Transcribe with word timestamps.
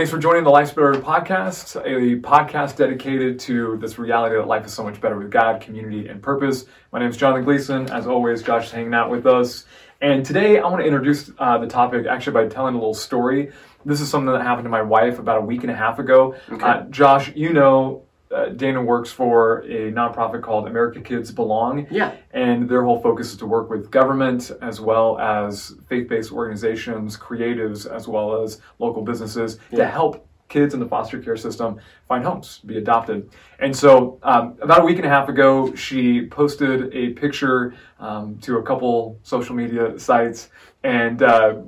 Thanks 0.00 0.10
for 0.10 0.16
joining 0.18 0.44
the 0.44 0.50
Life's 0.50 0.70
Better 0.70 0.94
podcast, 0.94 1.76
a 1.76 2.18
podcast 2.22 2.76
dedicated 2.76 3.38
to 3.40 3.76
this 3.82 3.98
reality 3.98 4.34
that 4.34 4.46
life 4.46 4.64
is 4.64 4.72
so 4.72 4.82
much 4.82 4.98
better 4.98 5.18
with 5.18 5.30
God, 5.30 5.60
community, 5.60 6.08
and 6.08 6.22
purpose. 6.22 6.64
My 6.90 7.00
name 7.00 7.10
is 7.10 7.18
Jonathan 7.18 7.44
Gleason. 7.44 7.90
As 7.90 8.06
always, 8.06 8.42
Josh 8.42 8.64
is 8.64 8.70
hanging 8.70 8.94
out 8.94 9.10
with 9.10 9.26
us. 9.26 9.66
And 10.00 10.24
today 10.24 10.58
I 10.58 10.66
want 10.66 10.80
to 10.80 10.86
introduce 10.86 11.30
uh, 11.38 11.58
the 11.58 11.66
topic 11.66 12.06
actually 12.06 12.32
by 12.32 12.48
telling 12.48 12.72
a 12.72 12.78
little 12.78 12.94
story. 12.94 13.52
This 13.84 14.00
is 14.00 14.08
something 14.08 14.32
that 14.32 14.40
happened 14.40 14.64
to 14.64 14.70
my 14.70 14.80
wife 14.80 15.18
about 15.18 15.36
a 15.36 15.42
week 15.42 15.64
and 15.64 15.70
a 15.70 15.76
half 15.76 15.98
ago. 15.98 16.34
Okay. 16.50 16.64
Uh, 16.64 16.84
Josh, 16.84 17.36
you 17.36 17.52
know, 17.52 18.04
uh, 18.34 18.50
Dana 18.50 18.80
works 18.82 19.10
for 19.10 19.58
a 19.60 19.90
nonprofit 19.92 20.42
called 20.42 20.68
America 20.68 21.00
Kids 21.00 21.32
Belong. 21.32 21.86
Yeah. 21.90 22.14
And 22.32 22.68
their 22.68 22.84
whole 22.84 23.00
focus 23.00 23.32
is 23.32 23.36
to 23.38 23.46
work 23.46 23.70
with 23.70 23.90
government 23.90 24.52
as 24.62 24.80
well 24.80 25.18
as 25.18 25.74
faith 25.88 26.08
based 26.08 26.32
organizations, 26.32 27.16
creatives, 27.16 27.90
as 27.90 28.06
well 28.06 28.42
as 28.42 28.60
local 28.78 29.02
businesses 29.02 29.58
to 29.74 29.86
help 29.86 30.26
kids 30.48 30.74
in 30.74 30.80
the 30.80 30.86
foster 30.86 31.18
care 31.18 31.36
system 31.36 31.80
find 32.08 32.24
homes, 32.24 32.60
be 32.66 32.76
adopted. 32.76 33.30
And 33.60 33.74
so, 33.74 34.18
um, 34.22 34.58
about 34.60 34.82
a 34.82 34.84
week 34.84 34.96
and 34.96 35.06
a 35.06 35.08
half 35.08 35.28
ago, 35.28 35.74
she 35.74 36.26
posted 36.26 36.92
a 36.94 37.10
picture 37.10 37.74
um, 37.98 38.36
to 38.38 38.58
a 38.58 38.62
couple 38.62 39.18
social 39.22 39.54
media 39.54 39.98
sites. 39.98 40.50
And 40.82 41.22
uh, 41.22 41.60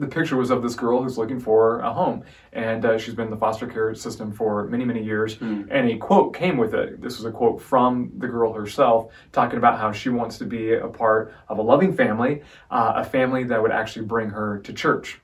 the 0.00 0.06
picture 0.06 0.36
was 0.36 0.50
of 0.50 0.62
this 0.62 0.74
girl 0.74 1.02
who's 1.02 1.18
looking 1.18 1.38
for 1.38 1.80
a 1.80 1.92
home. 1.92 2.24
And 2.54 2.84
uh, 2.84 2.98
she's 2.98 3.14
been 3.14 3.26
in 3.26 3.30
the 3.30 3.36
foster 3.36 3.66
care 3.66 3.94
system 3.94 4.32
for 4.32 4.66
many, 4.66 4.84
many 4.84 5.04
years. 5.04 5.36
And 5.70 5.90
a 5.90 5.98
quote 5.98 6.34
came 6.34 6.56
with 6.56 6.74
it. 6.74 7.00
This 7.02 7.18
was 7.18 7.26
a 7.26 7.30
quote 7.30 7.60
from 7.60 8.10
the 8.16 8.26
girl 8.26 8.52
herself, 8.52 9.12
talking 9.30 9.58
about 9.58 9.78
how 9.78 9.92
she 9.92 10.08
wants 10.08 10.38
to 10.38 10.46
be 10.46 10.72
a 10.74 10.88
part 10.88 11.34
of 11.48 11.58
a 11.58 11.62
loving 11.62 11.92
family, 11.92 12.42
uh, 12.70 12.94
a 12.96 13.04
family 13.04 13.44
that 13.44 13.60
would 13.60 13.72
actually 13.72 14.06
bring 14.06 14.30
her 14.30 14.58
to 14.60 14.72
church. 14.72 15.20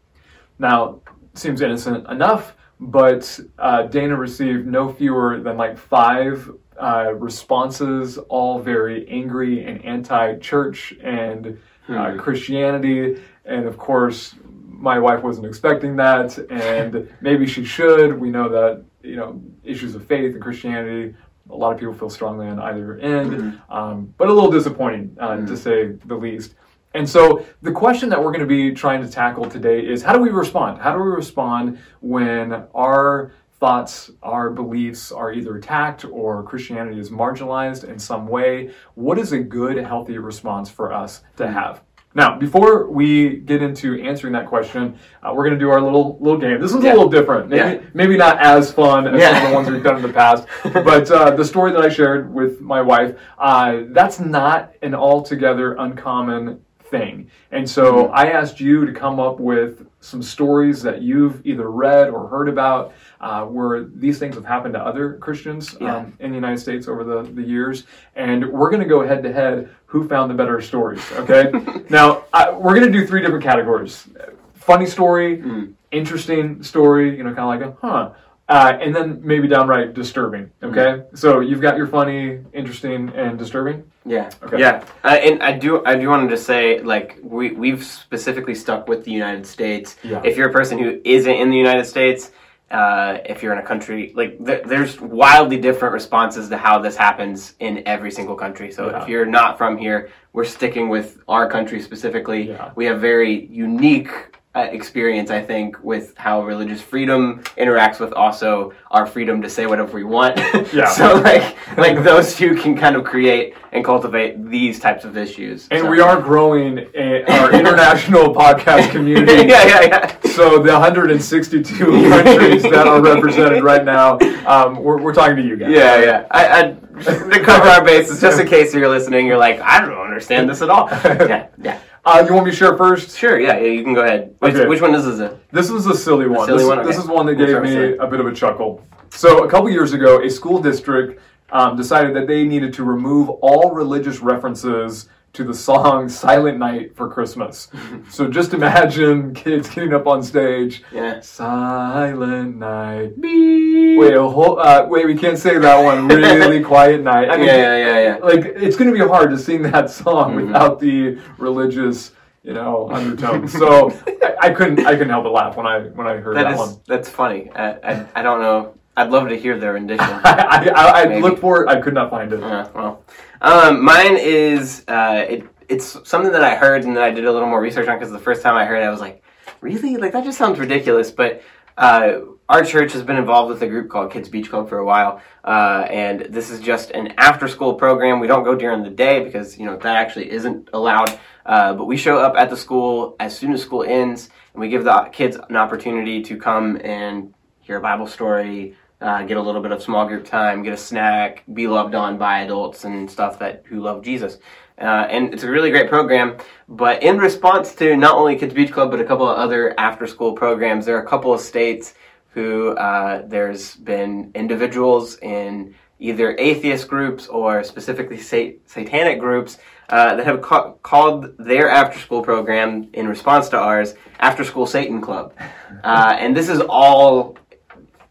Now, 0.59 1.01
seems 1.35 1.61
innocent 1.63 2.09
enough, 2.09 2.55
but 2.79 3.41
uh, 3.59 3.83
Dana 3.85 4.17
received 4.17 4.67
no 4.67 4.93
fewer 4.93 5.41
than 5.41 5.57
like 5.57 5.79
five 5.79 6.51
uh, 6.79 7.15
responses, 7.15 8.19
all 8.19 8.59
very 8.59 9.09
angry 9.09 9.65
and 9.65 9.83
anti-church 9.85 10.95
and 11.03 11.59
uh, 11.89 12.17
Christianity, 12.19 13.23
and 13.45 13.67
of 13.67 13.79
course, 13.79 14.35
my 14.77 14.99
wife 14.99 15.23
wasn't 15.23 15.47
expecting 15.47 15.97
that, 15.97 16.39
and 16.51 17.09
maybe 17.21 17.47
she 17.47 17.65
should. 17.65 18.19
We 18.19 18.31
know 18.31 18.49
that 18.49 18.85
you 19.03 19.17
know 19.17 19.43
issues 19.65 19.95
of 19.95 20.07
faith 20.07 20.35
and 20.35 20.43
Christianity. 20.43 21.15
A 21.49 21.55
lot 21.55 21.73
of 21.73 21.79
people 21.79 21.95
feel 21.95 22.11
strongly 22.11 22.49
on 22.49 22.59
either 22.59 22.99
end, 22.99 23.61
um, 23.71 24.13
but 24.19 24.29
a 24.29 24.33
little 24.33 24.51
disappointing 24.51 25.17
uh, 25.21 25.47
to 25.47 25.57
say 25.57 25.93
the 26.05 26.17
least. 26.17 26.55
And 26.97 27.09
so 27.09 27.45
the 27.63 27.73
question 27.73 28.09
that 28.09 28.19
we're 28.19 28.33
going 28.33 28.41
to 28.41 28.47
be 28.47 28.73
trying 28.73 29.03
to 29.03 29.09
tackle 29.09 29.49
today 29.49 29.87
is 29.87 30.03
how 30.03 30.15
do 30.15 30.19
we 30.19 30.31
respond? 30.31 30.81
How 30.81 30.93
do 30.93 31.03
we 31.03 31.11
respond 31.11 31.79
when 32.01 32.65
our 32.75 33.33
thoughts, 33.61 34.11
our 34.23 34.51
beliefs 34.51 35.13
are 35.13 35.33
either 35.33 35.57
attacked 35.57 36.05
or 36.05 36.43
Christianity 36.43 36.99
is 36.99 37.11
marginalized 37.11 37.85
in 37.85 37.99
some 37.99 38.27
way? 38.27 38.73
What 38.95 39.19
is 39.19 39.33
a 39.33 39.39
good, 39.39 39.77
healthy 39.77 40.19
response 40.19 40.71
for 40.71 40.93
us 40.93 41.23
to 41.37 41.47
have? 41.47 41.83
Now, 42.17 42.39
before 42.39 42.89
we 42.89 43.36
get 43.41 43.61
into 43.62 44.03
answering 44.03 44.33
that 44.33 44.47
question, 44.47 44.98
uh, 45.22 45.33
we're 45.34 45.45
going 45.45 45.53
to 45.53 45.61
do 45.61 45.69
our 45.69 45.83
little 45.83 46.17
little 46.19 46.41
game. 46.41 46.59
This 46.62 46.72
one's 46.72 46.83
Yeah. 46.83 46.92
a 46.92 46.95
little 46.95 47.11
different. 47.11 47.50
Maybe 47.50 47.75
Yeah. 47.75 47.81
maybe 47.92 48.17
not 48.17 48.39
as 48.41 48.72
fun 48.72 49.06
as 49.06 49.20
Yeah. 49.20 49.34
some 49.34 49.42
of 49.42 49.48
the 49.50 49.55
ones 49.55 49.70
we've 49.70 49.83
done 49.84 49.97
in 49.97 50.03
the 50.03 50.09
past. 50.09 50.47
but 50.72 51.11
uh, 51.11 51.33
the 51.33 51.44
story 51.44 51.72
that 51.72 51.83
I 51.83 51.91
shared 51.91 52.33
with 52.33 52.62
my 52.62 52.81
wife, 52.81 53.17
uh, 53.39 53.81
that's 53.89 54.19
not 54.19 54.72
an 54.81 54.94
altogether 54.94 55.75
uncommon 55.78 56.61
thing. 56.84 57.28
And 57.53 57.69
so 57.69 57.84
Mm-hmm. 58.05 58.14
I 58.14 58.31
asked 58.31 58.61
you 58.61 58.87
to 58.87 58.92
come 58.92 59.21
up 59.21 59.38
with 59.38 59.84
some 60.06 60.22
stories 60.22 60.83
that 60.83 61.03
you've 61.03 61.44
either 61.44 61.71
read 61.71 62.09
or 62.11 62.28
heard 62.28 62.49
about 62.49 62.93
uh, 63.21 63.44
where 63.44 63.84
these 63.84 64.19
things 64.19 64.34
have 64.37 64.44
happened 64.44 64.75
to 64.75 64.81
other 64.81 65.15
Christians 65.15 65.77
Yeah. 65.81 65.97
um, 65.97 66.12
in 66.21 66.31
the 66.31 66.37
United 66.37 66.59
States 66.59 66.87
over 66.89 67.03
the, 67.05 67.22
the 67.33 67.43
years. 67.43 67.84
And 68.15 68.47
we're 68.53 68.71
going 68.71 68.83
to 68.83 68.89
go 68.89 69.05
head 69.06 69.22
to 69.25 69.33
head 69.33 69.69
who 69.87 70.06
found 70.09 70.31
the 70.31 70.34
better 70.34 70.61
stories, 70.61 71.03
okay? 71.12 71.50
now, 71.91 72.25
I, 72.33 72.50
we're 72.53 72.75
going 72.78 72.91
to 72.91 72.99
do 72.99 73.06
three 73.06 73.21
different 73.21 73.44
categories 73.44 74.06
funny 74.55 74.87
story, 74.87 75.39
Mm. 75.39 75.75
interesting 75.93 76.61
story, 76.62 77.17
you 77.17 77.23
know, 77.23 77.33
kind 77.33 77.62
of 77.62 77.69
like 77.69 77.77
a 77.77 77.87
huh. 77.87 78.11
Uh, 78.49 78.79
and 78.81 78.95
then 78.95 79.21
maybe 79.25 79.49
downright 79.49 79.93
disturbing. 79.93 80.51
Okay, 80.62 81.03
so 81.15 81.41
you've 81.41 81.61
got 81.61 81.77
your 81.77 81.89
funny, 81.89 82.39
interesting, 82.53 83.09
and 83.17 83.37
disturbing. 83.37 83.83
Yeah. 84.05 84.31
Okay. 84.41 84.61
Yeah. 84.61 84.84
Uh, 85.03 85.09
and 85.21 85.43
I 85.43 85.51
do 85.51 85.84
I 85.84 85.97
do 85.97 86.09
want 86.09 86.29
to 86.29 86.34
just 86.37 86.47
say 86.47 86.81
like 86.81 87.19
we 87.25 87.51
we've 87.51 87.85
specifically 87.85 88.55
stuck 88.55 88.87
with 88.87 89.05
the 89.05 89.11
United 89.11 89.45
States. 89.47 89.97
Yeah. 90.05 90.23
If 90.25 90.37
you're 90.37 90.49
a 90.49 90.53
person 90.53 90.79
who 90.79 91.01
isn't 91.05 91.35
in 91.35 91.51
the 91.51 91.56
United 91.56 91.87
States, 91.87 92.31
uh, 92.71 93.19
if 93.27 93.43
you're 93.43 93.53
in 93.53 93.59
a 93.59 93.67
country 93.67 94.12
like 94.15 94.39
th- 94.47 94.62
there's 94.65 95.01
wildly 95.01 95.56
different 95.59 95.93
responses 95.93 96.49
to 96.51 96.56
how 96.56 96.79
this 96.79 96.97
happens 96.97 97.55
in 97.59 97.83
every 97.85 98.12
single 98.12 98.37
country. 98.37 98.71
So 98.71 98.91
Yeah. 98.91 99.03
if 99.03 99.09
you're 99.09 99.27
not 99.27 99.59
from 99.59 99.77
here, 99.77 100.11
we're 100.33 100.45
sticking 100.45 100.89
with 100.89 101.19
our 101.27 101.49
country 101.51 101.81
specifically. 101.81 102.51
Yeah. 102.51 102.71
We 102.77 102.85
have 102.87 103.01
very 103.01 103.47
unique 103.47 104.12
uh, 104.56 104.61
experience, 104.72 105.31
I 105.31 105.43
think, 105.43 105.77
with 105.84 106.17
how 106.17 106.43
religious 106.43 106.81
freedom 106.81 107.43
interacts 107.59 108.00
with 108.00 108.12
also 108.15 108.72
our 108.91 109.05
freedom 109.06 109.43
to 109.43 109.50
say 109.50 109.67
whatever 109.67 109.93
we 109.93 110.05
want. 110.05 110.41
Yeah. 110.72 110.89
so 111.00 111.15
like 111.21 111.56
like 111.77 112.03
those 112.03 112.34
two 112.34 112.55
can 112.56 112.77
kind 112.77 112.97
of 112.97 113.05
create 113.05 113.55
and 113.72 113.84
cultivate 113.84 114.44
these 114.50 114.81
types 114.81 115.05
of 115.05 115.17
issues. 115.17 115.69
And 115.71 115.84
So- 115.84 115.91
we 115.91 116.00
are 116.00 116.21
growing 116.21 116.87
a, 116.94 117.22
our 117.25 117.53
international 117.61 118.34
podcast 118.34 118.91
community. 118.91 119.47
yeah, 119.49 119.65
yeah, 119.67 119.83
yeah. 119.83 120.21
So 120.31 120.59
the 120.59 120.73
162 120.73 122.09
countries 122.09 122.62
that 122.62 122.87
are 122.87 123.00
represented 123.00 123.62
right 123.62 123.84
now, 123.84 124.19
um, 124.47 124.83
we're, 124.83 125.00
we're 125.00 125.15
talking 125.15 125.37
to 125.37 125.43
you 125.43 125.56
guys. 125.56 125.71
Yeah, 125.71 126.03
yeah. 126.03 126.27
I, 126.31 126.61
I 126.61 126.62
to 127.05 127.41
cover 127.44 127.69
our 127.69 127.84
bases, 127.84 128.21
just 128.21 128.41
in 128.41 128.47
case 128.49 128.75
you're 128.75 128.88
listening, 128.88 129.27
you're 129.27 129.38
like, 129.38 129.61
I 129.61 129.81
don't 129.81 129.93
understand 129.99 130.49
this 130.49 130.62
at 130.62 130.71
all. 130.71 130.88
Yeah, 130.91 131.49
yeah. 131.62 131.81
Uh, 132.06 132.25
you 132.25 132.33
want 132.33 132.47
me 132.47 132.53
to 132.53 132.56
share 132.56 132.77
first? 132.77 133.19
Sure, 133.19 133.37
yeah, 133.41 133.59
yeah. 133.59 133.67
You 133.67 133.83
can 133.83 133.93
go 133.93 134.03
ahead. 134.03 134.33
Which, 134.39 134.55
Okay. 134.55 134.67
which 134.69 134.81
one 134.81 134.94
is 134.94 135.05
this? 135.19 135.33
This 135.50 135.69
was 135.69 135.87
a 135.87 135.94
silly 135.94 136.28
one. 136.28 136.47
silly 136.47 136.59
this, 136.59 136.69
one? 136.69 136.87
this 136.87 136.99
is 136.99 137.06
one 137.06 137.27
that 137.27 137.34
gave 137.34 137.61
me 137.61 137.97
a 137.97 138.06
bit 138.06 138.21
of 138.21 138.27
a 138.27 138.33
chuckle. 138.33 138.81
So 139.11 139.43
a 139.43 139.50
couple 139.50 139.69
years 139.71 139.93
ago, 139.93 140.22
a 140.22 140.31
school 140.31 140.62
district 140.62 141.21
um, 141.50 141.77
decided 141.77 142.15
that 142.15 142.28
they 142.28 142.44
needed 142.44 142.72
to 142.75 142.84
remove 142.84 143.28
all 143.28 143.72
religious 143.72 144.21
references 144.21 145.09
to 145.37 145.45
the 145.45 145.55
song 145.55 146.09
"Silent 146.09 146.59
Night" 146.59 146.97
for 146.97 147.09
Christmas. 147.11 147.69
so 148.11 148.29
just 148.29 148.55
imagine 148.55 149.35
kids 149.35 149.69
getting 149.69 149.93
up 149.93 150.07
on 150.07 150.23
stage. 150.23 150.83
Yeah. 150.93 151.21
Silent 151.21 152.57
night. 152.57 153.13
Wait, 153.19 154.15
a 154.15 154.23
whole, 154.23 154.59
uh, 154.59 154.87
wait, 154.89 155.07
we 155.07 155.15
can't 155.17 155.39
say 155.39 155.59
that 155.59 155.79
one. 155.85 156.09
Really 156.27 156.63
quiet 156.63 157.03
night. 157.03 157.31
I 157.31 157.37
mean, 157.37 157.47
Yeah, 157.47 157.57
yeah, 157.57 157.77
yeah, 157.77 158.01
yeah. 158.01 158.17
like 158.25 158.45
it's 158.45 158.77
going 158.77 158.91
to 158.93 158.97
be 158.99 159.07
hard 159.07 159.31
to 159.31 159.39
sing 159.39 159.63
that 159.63 159.91
song 159.91 160.35
Mhm. 160.35 160.47
without 160.47 160.81
the 160.81 161.19
religious, 161.39 162.13
you 162.43 162.55
know, 162.55 162.89
undertones. 162.91 163.53
so 163.63 163.91
I, 164.23 164.49
I 164.49 164.51
couldn't, 164.51 164.87
I 164.87 164.93
couldn't 164.93 165.11
help 165.11 165.25
but 165.25 165.33
laugh 165.33 165.57
when 165.57 165.67
I 165.67 165.81
when 165.99 166.07
I 166.07 166.17
heard 166.17 166.37
that, 166.37 166.45
That 166.45 166.53
is 166.53 166.59
one. 166.59 166.81
that's 166.87 167.09
funny. 167.11 167.51
I, 167.55 167.73
I 167.91 168.07
I 168.17 168.23
don't 168.23 168.41
know. 168.41 168.75
I'd 168.99 169.11
love 169.11 169.29
to 169.29 169.37
hear 169.37 169.59
their 169.59 169.75
rendition. 169.75 170.07
I, 170.09 170.71
I, 170.75 171.03
I 171.03 171.19
looked 171.19 171.41
for 171.41 171.63
it. 171.63 171.69
I 171.69 171.79
could 171.83 171.93
not 171.93 172.09
find 172.09 172.33
it. 172.33 172.43
Uh, 172.43 172.67
well, 172.75 173.05
um, 173.41 173.85
mine 173.85 174.17
is 174.17 174.85
uh, 174.89 175.25
it, 175.29 175.47
it's 175.69 175.97
something 176.09 176.33
that 176.33 176.45
I 176.45 176.57
heard 176.57 176.85
and 176.85 176.97
that 176.97 177.03
I 177.03 177.11
did 177.11 177.25
a 177.25 177.33
little 177.33 177.49
more 177.49 177.61
research 177.61 177.89
on 177.89 177.99
because 177.99 178.13
the 178.13 178.19
first 178.19 178.43
time 178.43 178.55
I 178.55 178.65
heard 178.65 178.83
it, 178.83 178.87
I 178.87 178.91
was 178.91 179.01
like, 179.01 179.23
really? 179.61 179.97
Like 179.97 180.13
that 180.13 180.25
just 180.25 180.39
sounds 180.39 180.59
ridiculous. 180.59 181.11
But 181.11 181.43
uh, 181.77 182.21
our 182.49 182.65
church 182.65 182.93
has 182.93 183.03
been 183.03 183.17
involved 183.17 183.51
with 183.51 183.63
a 183.63 183.67
group 183.67 183.91
called 183.91 184.13
Kids 184.13 184.29
Beach 184.29 184.49
Club 184.49 184.69
for 184.69 184.79
a 184.79 184.85
while, 184.85 185.21
uh, 185.45 185.87
and 185.91 186.21
this 186.31 186.51
is 186.51 186.61
just 186.61 186.91
an 186.93 187.12
after-school 187.19 187.75
program. 187.75 188.21
We 188.21 188.29
don't 188.29 188.44
go 188.44 188.55
during 188.55 188.83
the 188.83 188.91
day 188.91 189.23
because 189.25 189.59
you 189.59 189.67
know 189.67 189.77
that 189.77 189.97
actually 189.97 190.31
isn't 190.31 190.71
allowed. 190.73 191.19
Uh, 191.44 191.75
but 191.75 191.85
we 191.85 191.97
show 191.97 192.19
up 192.19 192.35
at 192.37 192.50
the 192.50 192.56
school 192.56 193.15
as 193.21 193.37
soon 193.37 193.53
as 193.53 193.62
school 193.62 193.85
ends, 193.85 194.31
and 194.53 194.61
we 194.61 194.69
give 194.69 194.85
the 194.85 195.09
kids 195.12 195.37
an 195.49 195.56
opportunity 195.56 196.23
to 196.23 196.37
come 196.37 196.79
and 196.82 197.35
hear 197.61 197.77
a 197.77 197.81
Bible 197.81 198.06
story, 198.06 198.77
uh, 199.00 199.22
get 199.25 199.37
a 199.37 199.43
little 199.43 199.60
bit 199.60 199.72
of 199.72 199.82
small 199.82 200.06
group 200.06 200.25
time, 200.25 200.62
get 200.62 200.72
a 200.72 200.76
snack, 200.76 201.44
be 201.52 201.66
loved 201.66 201.94
on 201.94 202.16
by 202.16 202.40
adults 202.40 202.84
and 202.84 203.10
stuff 203.10 203.38
that 203.38 203.62
who 203.66 203.81
love 203.81 204.02
Jesus. 204.02 204.38
Uh, 204.78 205.06
and 205.08 205.32
it's 205.32 205.43
a 205.43 205.50
really 205.50 205.70
great 205.70 205.88
program. 205.88 206.37
But 206.69 207.02
in 207.02 207.19
response 207.19 207.75
to 207.76 207.96
not 207.96 208.14
only 208.14 208.37
Kids 208.37 208.54
Beach 208.54 208.72
Club, 208.72 208.90
but 208.90 209.00
a 209.00 209.04
couple 209.04 209.28
of 209.28 209.37
other 209.37 209.78
after 209.78 210.06
school 210.06 210.32
programs, 210.32 210.84
there 210.84 210.96
are 210.96 211.02
a 211.02 211.06
couple 211.06 211.32
of 211.32 211.40
states 211.40 211.94
who 212.31 212.76
uh, 212.76 213.22
there's 213.26 213.76
been 213.76 214.31
individuals 214.34 215.19
in 215.19 215.75
either 215.98 216.37
atheist 216.38 216.88
groups 216.88 217.26
or 217.28 217.64
specifically 217.64 218.19
sa- 218.19 218.50
satanic 218.66 219.19
groups 219.19 219.56
uh, 219.88 220.14
that 220.16 220.26
have 220.26 220.43
ca- 220.43 220.72
called 220.82 221.34
their 221.38 221.70
after 221.70 221.98
school 221.98 222.22
program 222.22 222.88
in 222.93 223.08
response 223.08 223.48
to 223.48 223.58
ours 223.58 223.94
After 224.19 224.44
School 224.44 224.66
Satan 224.66 225.00
Club. 225.00 225.34
Uh, 225.84 226.16
and 226.19 226.34
this 226.34 226.48
is 226.48 226.60
all 226.69 227.37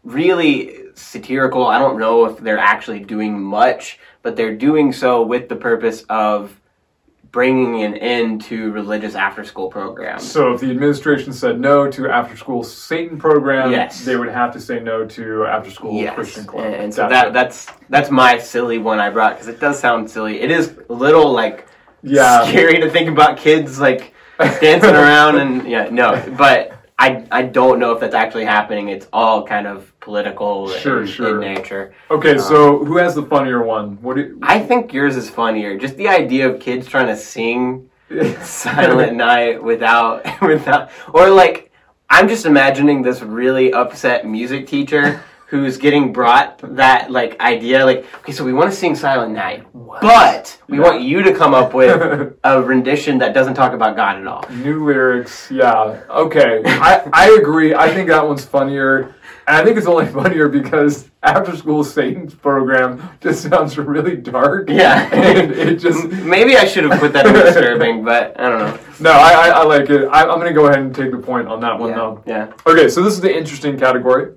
really 0.06 0.84
satirical. 0.94 1.66
I 1.66 1.78
don't 1.78 1.98
know 1.98 2.24
if 2.26 2.38
they're 2.38 2.58
actually 2.58 3.00
doing 3.00 3.40
much, 3.42 3.98
but 4.22 4.36
they're 4.36 4.54
doing 4.56 4.92
so 4.92 5.22
with 5.22 5.48
the 5.48 5.56
purpose 5.56 6.04
of 6.08 6.58
bringing 7.32 7.82
an 7.82 7.94
end 7.96 8.40
to 8.40 8.70
religious 8.72 9.14
after 9.14 9.44
school 9.44 9.68
programs. 9.68 10.22
So 10.30 10.54
if 10.54 10.60
the 10.60 10.70
administration 10.70 11.32
said 11.34 11.60
no 11.60 11.90
to 11.90 12.08
after 12.08 12.34
school 12.36 12.62
Satan 12.62 13.18
program, 13.18 13.70
Yes. 13.72 14.04
they 14.06 14.16
would 14.16 14.30
have 14.30 14.52
to 14.54 14.60
say 14.60 14.80
no 14.80 15.04
to 15.06 15.44
after 15.44 15.70
school 15.70 15.92
Yes, 16.00 16.14
Christian 16.14 16.46
club. 16.46 16.64
and, 16.64 16.74
and 16.76 16.94
so 16.94 17.02
Gotcha. 17.08 17.12
that 17.14 17.32
that's 17.34 17.66
that's 17.90 18.10
my 18.10 18.38
silly 18.38 18.78
one 18.78 19.00
I 19.00 19.10
brought 19.10 19.34
because 19.34 19.48
it 19.48 19.60
does 19.60 19.78
sound 19.78 20.10
silly. 20.10 20.40
It 20.40 20.50
is 20.50 20.78
a 20.88 20.92
little 20.94 21.30
like 21.30 21.66
yeah. 22.02 22.46
scary 22.46 22.80
to 22.80 22.88
think 22.88 23.08
about 23.10 23.36
kids 23.36 23.78
like 23.80 24.14
dancing 24.38 24.94
around 24.94 25.36
and 25.38 25.68
yeah 25.68 25.90
no, 25.90 26.22
but 26.38 26.75
I 26.98 27.26
I 27.30 27.42
don't 27.42 27.78
know 27.78 27.92
if 27.92 28.00
that's 28.00 28.14
actually 28.14 28.46
happening. 28.46 28.88
It's 28.88 29.06
all 29.12 29.46
kind 29.46 29.66
of 29.66 29.92
political 30.00 30.70
Sure, 30.70 31.02
in, 31.02 31.06
sure. 31.06 31.42
in 31.42 31.54
nature. 31.54 31.94
Okay, 32.10 32.32
um, 32.32 32.38
so 32.38 32.84
who 32.84 32.96
has 32.96 33.14
the 33.14 33.22
funnier 33.22 33.62
one? 33.62 34.00
What 34.02 34.16
do 34.16 34.38
I 34.42 34.58
think 34.60 34.92
yours 34.92 35.16
is 35.16 35.28
funnier. 35.28 35.76
Just 35.76 35.96
the 35.96 36.08
idea 36.08 36.48
of 36.48 36.58
kids 36.58 36.86
trying 36.86 37.08
to 37.08 37.16
sing 37.16 37.90
you, 38.08 38.34
Silent 38.42 39.14
Night 39.16 39.62
without 39.62 40.24
without 40.42 40.90
or 41.12 41.28
like 41.28 41.70
I'm 42.08 42.28
just 42.28 42.46
imagining 42.46 43.02
this 43.02 43.20
really 43.20 43.72
upset 43.72 44.26
music 44.26 44.66
teacher 44.66 45.22
who's 45.46 45.76
getting 45.78 46.12
brought 46.12 46.58
that 46.76 47.10
like 47.10 47.38
idea 47.40 47.84
like 47.84 48.04
okay 48.18 48.32
so 48.32 48.44
we 48.44 48.52
want 48.52 48.68
to 48.70 48.76
sing 48.76 48.94
Silent 48.96 49.32
Night 49.32 49.64
but 49.72 50.60
we 50.68 50.78
Yeah. 50.78 50.82
want 50.84 51.02
you 51.02 51.22
to 51.22 51.32
come 51.32 51.54
up 51.54 51.72
with 51.72 52.34
a 52.44 52.60
rendition 52.62 53.18
that 53.18 53.32
doesn't 53.32 53.54
talk 53.54 53.72
about 53.72 53.94
God 53.96 54.16
at 54.18 54.26
all. 54.26 54.44
New 54.50 54.84
lyrics, 54.84 55.48
yeah. 55.50 56.02
Okay, 56.10 56.62
I, 56.66 57.08
I 57.12 57.30
agree. 57.40 57.74
I 57.74 57.88
think 57.94 58.08
that 58.08 58.26
one's 58.26 58.44
funnier. 58.44 59.14
And 59.48 59.56
I 59.56 59.64
think 59.64 59.78
it's 59.78 59.86
only 59.86 60.06
funnier 60.20 60.48
because 60.48 61.08
after 61.22 61.56
school 61.56 61.84
Satan's 61.84 62.34
program 62.34 63.08
just 63.20 63.42
sounds 63.48 63.78
really 63.78 64.16
dark. 64.16 64.68
Yeah. 64.68 65.08
And 65.14 65.52
it 65.52 65.76
just. 65.86 66.08
Maybe 66.08 66.56
I 66.56 66.66
should 66.66 66.84
have 66.84 66.98
put 67.00 67.12
that 67.12 67.26
in 67.26 67.32
disturbing, 67.32 68.04
but 68.04 68.38
I 68.40 68.50
don't 68.50 68.58
know. 68.58 68.78
No, 69.00 69.12
I, 69.12 69.30
I, 69.32 69.48
I 69.60 69.64
like 69.64 69.88
it. 69.88 70.06
I, 70.08 70.22
I'm 70.22 70.40
going 70.40 70.48
to 70.48 70.52
go 70.60 70.66
ahead 70.66 70.80
and 70.80 70.92
take 70.94 71.10
the 71.12 71.18
point 71.18 71.46
on 71.48 71.60
that 71.60 71.78
one, 71.78 71.90
Yeah, 71.90 71.96
though. 71.96 72.22
yeah. 72.26 72.52
Okay, 72.66 72.88
so 72.88 73.02
this 73.02 73.14
is 73.14 73.20
the 73.20 73.34
interesting 73.34 73.78
category. 73.78 74.34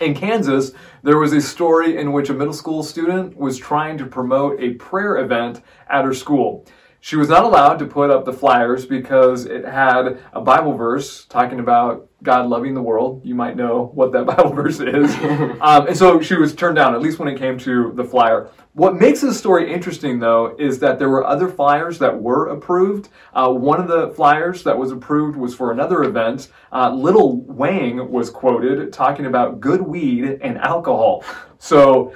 In 0.00 0.14
Kansas, 0.14 0.70
there 1.02 1.18
was 1.18 1.32
a 1.32 1.40
story 1.40 1.96
in 1.96 2.12
which 2.12 2.30
a 2.30 2.34
middle 2.34 2.52
school 2.52 2.84
student 2.84 3.36
was 3.36 3.58
trying 3.58 3.98
to 3.98 4.06
promote 4.06 4.60
a 4.60 4.74
prayer 4.74 5.16
event 5.18 5.60
at 5.88 6.04
her 6.04 6.14
school. 6.14 6.64
She 7.00 7.16
was 7.16 7.28
not 7.28 7.44
allowed 7.44 7.78
to 7.78 7.86
put 7.86 8.10
up 8.10 8.24
the 8.24 8.32
flyers 8.32 8.84
because 8.84 9.46
it 9.46 9.64
had 9.64 10.18
a 10.32 10.40
Bible 10.40 10.74
verse 10.74 11.24
talking 11.26 11.60
about 11.60 12.08
God 12.24 12.48
loving 12.48 12.74
the 12.74 12.82
world. 12.82 13.22
You 13.24 13.36
might 13.36 13.56
know 13.56 13.90
what 13.94 14.12
that 14.12 14.26
Bible 14.26 14.52
verse 14.52 14.80
is. 14.80 15.14
um, 15.60 15.86
and 15.86 15.96
so 15.96 16.20
she 16.20 16.34
was 16.34 16.54
turned 16.54 16.76
down, 16.76 16.94
at 16.94 17.00
least 17.00 17.18
when 17.18 17.28
it 17.28 17.38
came 17.38 17.56
to 17.58 17.92
the 17.94 18.04
flyer. 18.04 18.50
What 18.72 18.96
makes 18.96 19.20
this 19.20 19.38
story 19.38 19.72
interesting, 19.72 20.18
though, 20.18 20.56
is 20.58 20.78
that 20.80 20.98
there 20.98 21.08
were 21.08 21.26
other 21.26 21.48
flyers 21.48 21.98
that 22.00 22.20
were 22.20 22.48
approved. 22.48 23.08
Uh, 23.32 23.52
one 23.52 23.80
of 23.80 23.88
the 23.88 24.10
flyers 24.14 24.62
that 24.64 24.76
was 24.76 24.90
approved 24.90 25.36
was 25.36 25.54
for 25.54 25.70
another 25.70 26.02
event. 26.02 26.48
Uh, 26.72 26.90
Little 26.92 27.40
Wang 27.42 28.10
was 28.10 28.30
quoted 28.30 28.92
talking 28.92 29.26
about 29.26 29.60
good 29.60 29.82
weed 29.82 30.38
and 30.42 30.58
alcohol. 30.58 31.24
So, 31.58 32.12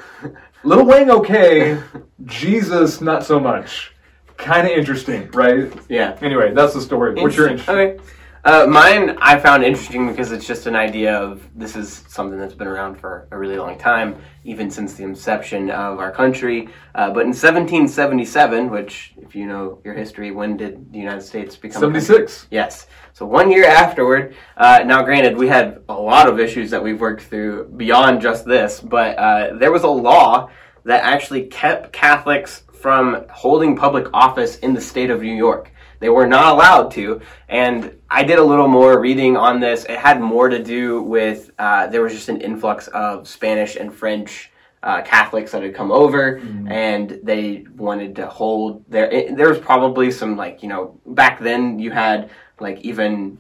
Little 0.65 0.85
Wang, 0.85 1.11
okay, 1.11 1.81
Jesus, 2.25 3.01
not 3.01 3.25
so 3.25 3.41
much. 3.41 3.92
Kind 4.37 4.67
of 4.67 4.73
interesting, 4.73 5.31
right? 5.33 5.73
Yeah. 5.89 6.19
Anyway, 6.21 6.53
that's 6.55 6.75
the 6.75 6.81
story. 6.81 7.15
What's 7.15 7.37
your 7.37 7.49
interest? 7.49 7.69
Okay. 7.69 7.99
Uh, 8.45 8.67
mine 8.67 9.17
I 9.21 9.39
found 9.39 9.63
interesting 9.63 10.09
because 10.09 10.33
it's 10.33 10.45
just 10.45 10.67
an 10.67 10.75
idea 10.75 11.17
of 11.17 11.49
this 11.55 11.77
is 11.77 12.03
something 12.09 12.37
that's 12.37 12.55
been 12.55 12.67
around 12.67 12.97
for 12.97 13.29
a 13.31 13.39
really 13.39 13.57
long 13.57 13.79
time, 13.79 14.17
even 14.43 14.69
since 14.69 14.95
the 14.95 15.05
inception 15.05 15.71
of 15.71 16.01
our 16.01 16.11
country. 16.11 16.69
Uh, 16.97 17.07
but 17.11 17.21
in 17.21 17.29
1777, 17.29 18.69
which, 18.69 19.15
if 19.19 19.37
you 19.37 19.47
know 19.47 19.81
your 19.85 19.95
history, 19.95 20.33
when 20.33 20.57
did 20.57 20.93
the 20.93 20.99
United 20.99 21.23
States 21.23 21.55
become? 21.55 21.95
a 21.95 22.01
76. 22.01 22.49
Yes. 22.51 22.89
So 23.13 23.25
one 23.27 23.49
year 23.49 23.65
afterward, 23.65 24.35
uh, 24.57 24.81
now 24.85 25.03
granted, 25.03 25.37
we 25.37 25.47
had 25.47 25.81
a 25.89 25.95
lot 25.95 26.29
of 26.29 26.41
issues 26.41 26.69
that 26.73 26.83
we've 26.83 27.01
worked 27.01 27.23
through 27.23 27.69
beyond 27.77 28.21
just 28.21 28.45
this, 28.45 28.81
but 28.81 29.17
uh, 29.19 29.57
there 29.57 29.71
was 29.71 29.85
a 29.85 29.89
law 29.89 30.51
that 30.85 31.05
actually 31.05 31.45
kept 31.45 31.93
Catholics 31.93 32.65
from 32.83 33.25
holding 33.31 33.77
public 33.77 34.09
office 34.13 34.57
in 34.59 34.75
the 34.75 34.81
state 34.81 35.09
of 35.09 35.23
New 35.23 35.35
York. 35.35 35.71
They 36.01 36.09
were 36.09 36.27
not 36.27 36.53
allowed 36.53 36.91
to, 36.93 37.21
and 37.49 37.97
I 38.11 38.25
did 38.25 38.41
a 38.41 38.43
little 38.43 38.67
more 38.67 38.99
reading 39.01 39.37
on 39.37 39.61
this. 39.61 39.85
It 39.85 39.99
had 39.99 40.21
more 40.21 40.49
to 40.49 40.61
do 40.61 41.01
with 41.01 41.53
uh, 41.61 41.87
there 41.87 42.03
was 42.03 42.13
just 42.13 42.29
an 42.29 42.41
influx 42.41 42.89
of 42.89 43.29
Spanish 43.29 43.77
and 43.77 43.95
French 43.95 44.51
uh, 44.83 45.01
Catholics 45.03 45.53
that 45.53 45.63
had 45.63 45.77
come 45.77 45.93
over, 45.93 46.43
and 46.67 47.21
they 47.23 47.65
wanted 47.77 48.17
to 48.17 48.27
hold 48.27 48.85
their. 48.91 49.09
It, 49.09 49.37
there 49.37 49.49
was 49.49 49.61
probably 49.61 50.11
some 50.11 50.37
like 50.37 50.61
you 50.61 50.69
know 50.69 50.99
back 51.07 51.39
then 51.39 51.79
you 51.79 51.93
had 51.93 52.31
like 52.59 52.81
even 52.81 53.39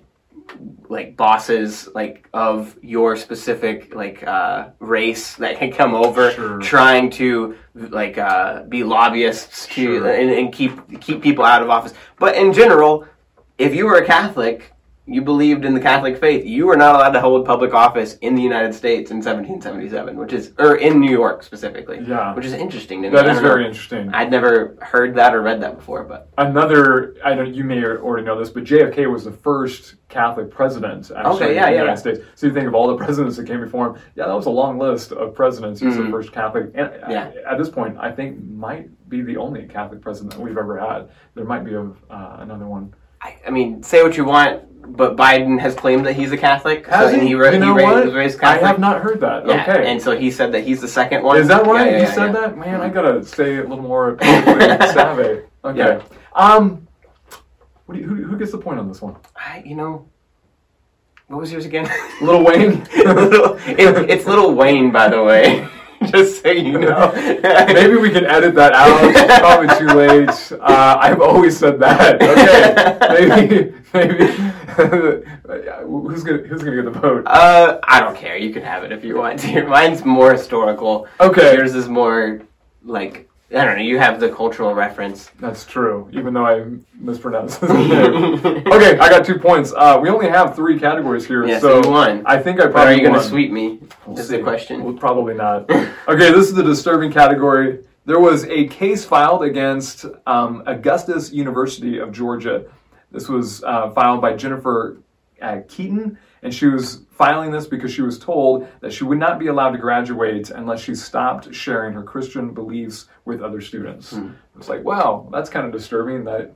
like 0.88 1.16
bosses 1.16 1.88
like 1.94 2.28
of 2.34 2.76
your 2.82 3.16
specific 3.16 3.94
like 3.94 4.22
uh, 4.26 4.68
race 4.78 5.34
that 5.36 5.58
can 5.58 5.72
come 5.72 5.94
over 5.94 6.32
Sure. 6.32 6.58
trying 6.60 7.10
to 7.10 7.56
like 7.74 8.18
uh, 8.18 8.62
be 8.64 8.84
lobbyists 8.84 9.66
to 9.68 9.98
Sure. 9.98 10.10
and, 10.10 10.30
and 10.30 10.52
keep 10.52 11.00
keep 11.00 11.22
people 11.22 11.44
out 11.44 11.62
of 11.62 11.70
office. 11.70 11.94
But 12.18 12.36
in 12.36 12.52
general, 12.52 13.06
if 13.58 13.74
you 13.74 13.86
were 13.86 13.96
a 13.98 14.04
Catholic, 14.06 14.72
you 15.04 15.20
believed 15.20 15.64
in 15.64 15.74
the 15.74 15.80
Catholic 15.80 16.16
faith, 16.16 16.44
you 16.46 16.64
were 16.64 16.76
not 16.76 16.94
allowed 16.94 17.10
to 17.10 17.20
hold 17.20 17.44
public 17.44 17.74
office 17.74 18.14
in 18.18 18.36
the 18.36 18.42
United 18.42 18.72
States 18.72 19.10
in 19.10 19.16
1777, 19.16 20.16
which 20.16 20.32
is 20.32 20.52
or 20.60 20.76
in 20.76 21.00
New 21.00 21.10
York 21.10 21.42
specifically. 21.42 22.00
Yeah. 22.06 22.32
which 22.34 22.44
is 22.46 22.52
interesting 22.52 23.02
to 23.02 23.10
me. 23.10 23.16
That 23.16 23.28
I 23.28 23.32
know. 23.34 23.40
very 23.40 23.66
interesting. 23.66 24.10
I'd 24.14 24.30
never 24.30 24.76
heard 24.80 25.16
that 25.16 25.34
or 25.34 25.42
read 25.42 25.60
that 25.62 25.76
before, 25.76 26.04
but 26.04 26.28
Another, 26.38 27.16
I 27.24 27.34
don't. 27.34 27.52
You 27.52 27.64
may 27.64 27.84
already 27.84 28.24
know 28.24 28.38
this, 28.38 28.50
but 28.50 28.62
JFK 28.62 29.10
was 29.10 29.24
the 29.24 29.32
first 29.32 29.96
Catholic 30.08 30.50
president 30.52 31.10
actually 31.16 31.34
Okay, 31.34 31.54
yeah, 31.56 31.66
in 31.66 31.72
the 31.72 31.76
yeah, 31.76 31.80
United 31.82 31.98
States. 32.00 32.20
So 32.36 32.46
you 32.46 32.54
think 32.54 32.68
of 32.68 32.74
all 32.74 32.86
the 32.86 32.96
presidents 33.04 33.36
that 33.38 33.46
came 33.48 33.60
before 33.60 33.88
him. 33.96 34.02
Yeah, 34.14 34.26
that 34.26 34.34
was 34.36 34.46
a 34.46 34.50
long 34.50 34.78
list 34.78 35.10
of 35.10 35.34
presidents. 35.34 35.80
He's 35.80 35.96
the 35.96 36.02
Mhm. 36.04 36.10
first 36.12 36.30
Catholic, 36.32 36.70
and 36.74 36.86
uh, 36.88 37.06
Yeah. 37.08 37.32
at 37.50 37.58
this 37.58 37.68
point, 37.70 37.96
I 37.98 38.12
think 38.12 38.40
might 38.48 38.88
be 39.08 39.20
the 39.22 39.36
only 39.36 39.64
Catholic 39.66 40.00
president 40.00 40.36
we've 40.38 40.56
ever 40.56 40.78
had. 40.78 41.08
There 41.34 41.44
might 41.44 41.64
be 41.64 41.74
a, 41.74 41.82
uh, 41.82 42.36
another 42.38 42.66
one. 42.66 42.94
I, 43.20 43.36
I 43.46 43.50
mean, 43.50 43.82
say 43.82 44.02
what 44.02 44.16
you 44.16 44.24
want, 44.24 44.62
but 44.86 45.16
Biden 45.16 45.58
has 45.60 45.74
claimed 45.74 46.04
that 46.06 46.14
he's 46.14 46.32
a 46.32 46.36
Catholic. 46.36 46.86
Has 46.86 47.10
so, 47.10 47.14
and 47.14 47.22
he? 47.22 47.28
he, 47.28 47.34
ra- 47.34 47.50
You 47.50 47.58
know 47.58 47.76
he 47.76 47.84
ra- 47.84 48.04
what? 48.04 48.12
raised 48.12 48.42
I 48.42 48.58
have 48.58 48.78
not 48.78 49.00
heard 49.00 49.20
that. 49.20 49.46
Yeah, 49.46 49.62
okay. 49.62 49.90
and 49.90 50.00
so 50.00 50.16
he 50.16 50.30
said 50.30 50.52
that 50.52 50.64
he's 50.64 50.80
the 50.80 50.88
second 50.88 51.22
one. 51.22 51.38
Is 51.38 51.48
that 51.48 51.64
right? 51.66 51.86
Yeah, 51.86 51.90
yeah, 51.92 51.96
you 51.98 52.02
yeah, 52.04 52.12
said 52.14 52.34
that? 52.34 52.56
Man, 52.58 52.80
I 52.80 52.88
gotta 52.88 53.24
stay 53.24 53.56
a 53.58 53.62
little 53.62 53.80
more 53.80 54.18
savvy. 54.22 55.42
Okay. 55.64 56.00
Um, 56.34 56.86
what 57.86 57.94
do 57.94 58.00
you, 58.00 58.06
who, 58.06 58.14
who 58.24 58.36
gets 58.38 58.52
the 58.52 58.58
point 58.58 58.78
on 58.78 58.88
this 58.88 59.00
one? 59.02 59.16
I, 59.36 59.62
you 59.64 59.74
know, 59.76 60.08
what 61.28 61.40
was 61.40 61.52
yours 61.52 61.64
again? 61.64 61.88
Little 62.20 62.44
Wayne. 62.44 62.84
Little- 62.96 63.56
it, 63.66 64.10
it's 64.10 64.26
Little 64.26 64.54
Wayne, 64.54 64.90
by 64.90 65.08
the 65.08 65.22
way. 65.22 65.66
Just 66.10 66.42
so 66.42 66.50
you 66.50 66.78
know. 66.78 67.12
Maybe 67.14 67.96
we 67.96 68.10
can 68.10 68.24
edit 68.24 68.54
that 68.54 68.72
out. 68.72 68.98
It's 69.04 69.38
probably 69.38 69.68
too 69.78 69.94
late. 69.94 70.52
Uh, 70.60 70.96
I've 71.00 71.20
always 71.20 71.56
said 71.56 71.78
that. 71.80 72.22
Okay. 72.22 73.28
Maybe. 73.28 73.74
Maybe. 73.94 74.26
who's 75.84 76.24
gonna 76.24 76.42
Who's 76.42 76.62
gonna 76.62 76.76
get 76.76 76.84
the 76.92 76.98
vote? 76.98 77.24
Uh, 77.26 77.78
I 77.84 78.00
don't 78.00 78.16
care. 78.16 78.36
You 78.36 78.52
can 78.52 78.62
have 78.62 78.84
it 78.84 78.92
if 78.92 79.04
you 79.04 79.16
want 79.16 79.38
to. 79.40 79.66
Mine's 79.66 80.04
more 80.04 80.32
historical. 80.32 81.06
Okay. 81.20 81.54
Yours 81.54 81.74
is 81.74 81.88
more 81.88 82.40
like 82.82 83.28
I 83.54 83.64
don't 83.66 83.76
know. 83.76 83.82
You 83.82 83.98
have 83.98 84.18
the 84.18 84.30
cultural 84.30 84.74
reference. 84.74 85.30
That's 85.38 85.66
true. 85.66 86.08
Even 86.12 86.32
though 86.32 86.46
I 86.46 86.64
mispronounced 86.98 87.60
his 87.60 87.70
name. 87.70 88.44
Okay, 88.44 88.98
I 88.98 89.08
got 89.10 89.24
two 89.26 89.38
points. 89.38 89.72
Uh, 89.76 89.98
we 90.00 90.08
only 90.08 90.28
have 90.28 90.56
three 90.56 90.78
categories 90.80 91.26
here, 91.26 91.46
Yeah, 91.46 91.58
so 91.58 91.82
so 91.82 91.88
you 91.88 91.92
won. 91.94 92.22
I 92.24 92.38
think 92.38 92.60
I 92.60 92.64
Or 92.64 92.70
probably 92.70 92.94
are 92.94 92.96
you 92.96 93.02
going 93.02 93.12
to 93.14 93.20
won. 93.20 93.28
sweep 93.28 93.50
me? 93.50 93.78
We'll 94.06 94.18
Is 94.18 94.28
see. 94.28 94.38
the 94.38 94.42
question. 94.42 94.82
Well, 94.82 94.94
probably 94.94 95.34
not. 95.34 95.68
Okay, 96.08 96.32
this 96.32 96.48
is 96.48 96.54
the 96.54 96.64
disturbing 96.64 97.12
category. 97.12 97.84
There 98.06 98.18
was 98.18 98.44
a 98.46 98.66
case 98.66 99.04
filed 99.04 99.44
against 99.44 100.04
um, 100.26 100.64
Augusta 100.66 101.20
University 101.32 101.98
of 101.98 102.10
Georgia. 102.10 102.64
This 103.12 103.28
was 103.28 103.62
uh, 103.62 103.90
filed 103.90 104.20
by 104.20 104.32
Jennifer 104.34 104.96
uh, 105.40 105.60
Keeton, 105.68 106.18
and 106.42 106.52
she 106.52 106.66
was 106.66 107.02
filing 107.10 107.50
this 107.52 107.66
because 107.66 107.92
she 107.92 108.02
was 108.02 108.18
told 108.18 108.66
that 108.80 108.92
she 108.92 109.04
would 109.04 109.18
not 109.18 109.38
be 109.38 109.46
allowed 109.46 109.70
to 109.70 109.78
graduate 109.78 110.50
unless 110.50 110.80
she 110.80 110.94
stopped 110.94 111.54
sharing 111.54 111.92
her 111.94 112.02
Christian 112.02 112.52
beliefs 112.52 113.06
with 113.24 113.40
other 113.42 113.60
students. 113.60 114.10
Hmm. 114.10 114.30
It's 114.56 114.68
like, 114.68 114.82
wow, 114.84 115.28
that's 115.32 115.48
kind 115.48 115.66
of 115.66 115.72
disturbing 115.72 116.24
that 116.24 116.52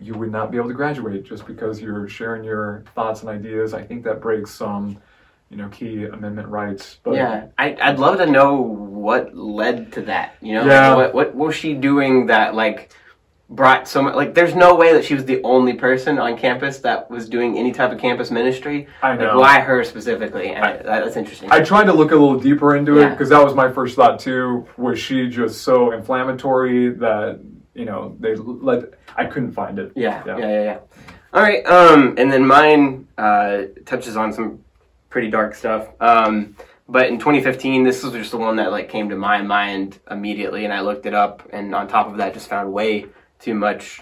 you 0.00 0.14
would 0.14 0.30
not 0.30 0.50
be 0.52 0.56
able 0.56 0.68
to 0.68 0.74
graduate 0.74 1.24
just 1.24 1.46
because 1.46 1.80
you're 1.80 2.08
sharing 2.08 2.44
your 2.44 2.84
thoughts 2.94 3.22
and 3.22 3.30
ideas. 3.30 3.74
I 3.74 3.82
think 3.82 4.04
that 4.04 4.20
breaks 4.20 4.52
some, 4.52 4.98
you 5.50 5.56
know, 5.56 5.68
key 5.68 6.04
amendment 6.04 6.46
rights. 6.48 6.98
But 7.02 7.14
Yeah, 7.14 7.46
I, 7.58 7.76
I'd 7.82 7.98
love 7.98 8.18
to 8.18 8.26
know 8.26 8.54
what 8.54 9.36
led 9.36 9.92
to 9.94 10.02
that. 10.02 10.36
You 10.40 10.54
know, 10.54 10.66
Yeah. 10.66 10.94
what, 10.94 11.14
what 11.14 11.34
what 11.34 11.46
was 11.48 11.56
she 11.56 11.74
doing 11.74 12.26
that 12.26 12.54
like 12.54 12.92
brought 13.50 13.88
so 13.88 14.00
much? 14.02 14.14
Like, 14.14 14.34
there's 14.34 14.54
no 14.54 14.74
way 14.76 14.92
that 14.94 15.04
she 15.04 15.14
was 15.14 15.24
the 15.24 15.42
only 15.42 15.74
person 15.74 16.18
on 16.18 16.38
campus 16.38 16.78
that 16.78 17.10
was 17.10 17.28
doing 17.28 17.58
any 17.58 17.72
type 17.72 17.92
of 17.92 17.98
campus 17.98 18.30
ministry. 18.30 18.86
I 19.02 19.10
Like, 19.10 19.20
know. 19.20 19.40
why 19.40 19.60
her 19.60 19.82
specifically? 19.84 20.52
And 20.52 20.64
that, 20.64 20.84
that's 20.84 21.16
interesting. 21.16 21.50
I 21.50 21.60
tried 21.60 21.84
to 21.84 21.92
look 21.92 22.12
a 22.12 22.16
little 22.16 22.38
deeper 22.38 22.76
into 22.76 22.98
it 23.00 23.10
because 23.10 23.28
that 23.30 23.44
was 23.44 23.54
my 23.54 23.70
first 23.70 23.96
thought 23.96 24.20
too. 24.20 24.66
Was 24.76 24.98
she 24.98 25.28
just 25.28 25.62
so 25.62 25.90
inflammatory 25.90 26.90
that 26.94 27.40
you 27.74 27.84
know 27.84 28.16
they 28.20 28.36
let 28.36 28.94
I 29.16 29.26
couldn't 29.26 29.52
find 29.52 29.78
it. 29.78 29.92
Yeah. 29.96 30.22
Yeah, 30.26 30.38
yeah, 30.38 30.48
yeah, 30.48 30.62
yeah. 30.64 30.78
All 31.32 31.42
right, 31.42 31.64
um, 31.66 32.14
and 32.18 32.32
then 32.32 32.44
mine 32.44 33.06
uh, 33.16 33.62
touches 33.86 34.16
on 34.16 34.32
some 34.32 34.64
pretty 35.10 35.30
dark 35.30 35.54
stuff. 35.54 35.88
Um, 36.00 36.56
but 36.88 37.06
in 37.06 37.20
2015, 37.20 37.84
this 37.84 38.02
was 38.02 38.12
just 38.12 38.32
the 38.32 38.36
one 38.36 38.56
that 38.56 38.72
like 38.72 38.88
came 38.88 39.08
to 39.10 39.16
my 39.16 39.40
mind 39.40 40.00
immediately, 40.10 40.64
and 40.64 40.74
I 40.74 40.80
looked 40.80 41.06
it 41.06 41.14
up, 41.14 41.48
and 41.52 41.72
on 41.72 41.86
top 41.86 42.08
of 42.08 42.16
that, 42.16 42.34
just 42.34 42.48
found 42.48 42.72
way 42.72 43.06
too 43.40 43.54
much 43.54 44.00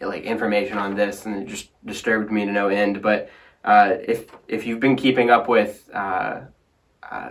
like 0.00 0.24
information 0.24 0.78
on 0.78 0.94
this, 0.94 1.26
and 1.26 1.42
it 1.42 1.46
just 1.46 1.70
disturbed 1.84 2.30
me 2.30 2.44
to 2.44 2.52
no 2.52 2.68
end. 2.68 3.02
But 3.02 3.30
uh, 3.64 3.96
if 4.06 4.26
if 4.48 4.66
you've 4.66 4.80
been 4.80 4.96
keeping 4.96 5.30
up 5.30 5.48
with 5.48 5.88
uh, 5.92 6.40
uh, 7.10 7.30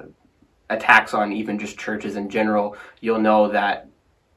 attacks 0.69 1.13
on 1.13 1.31
even 1.31 1.59
just 1.59 1.77
churches 1.77 2.15
in 2.15 2.29
general, 2.29 2.77
you'll 3.01 3.19
know 3.19 3.49
that 3.49 3.87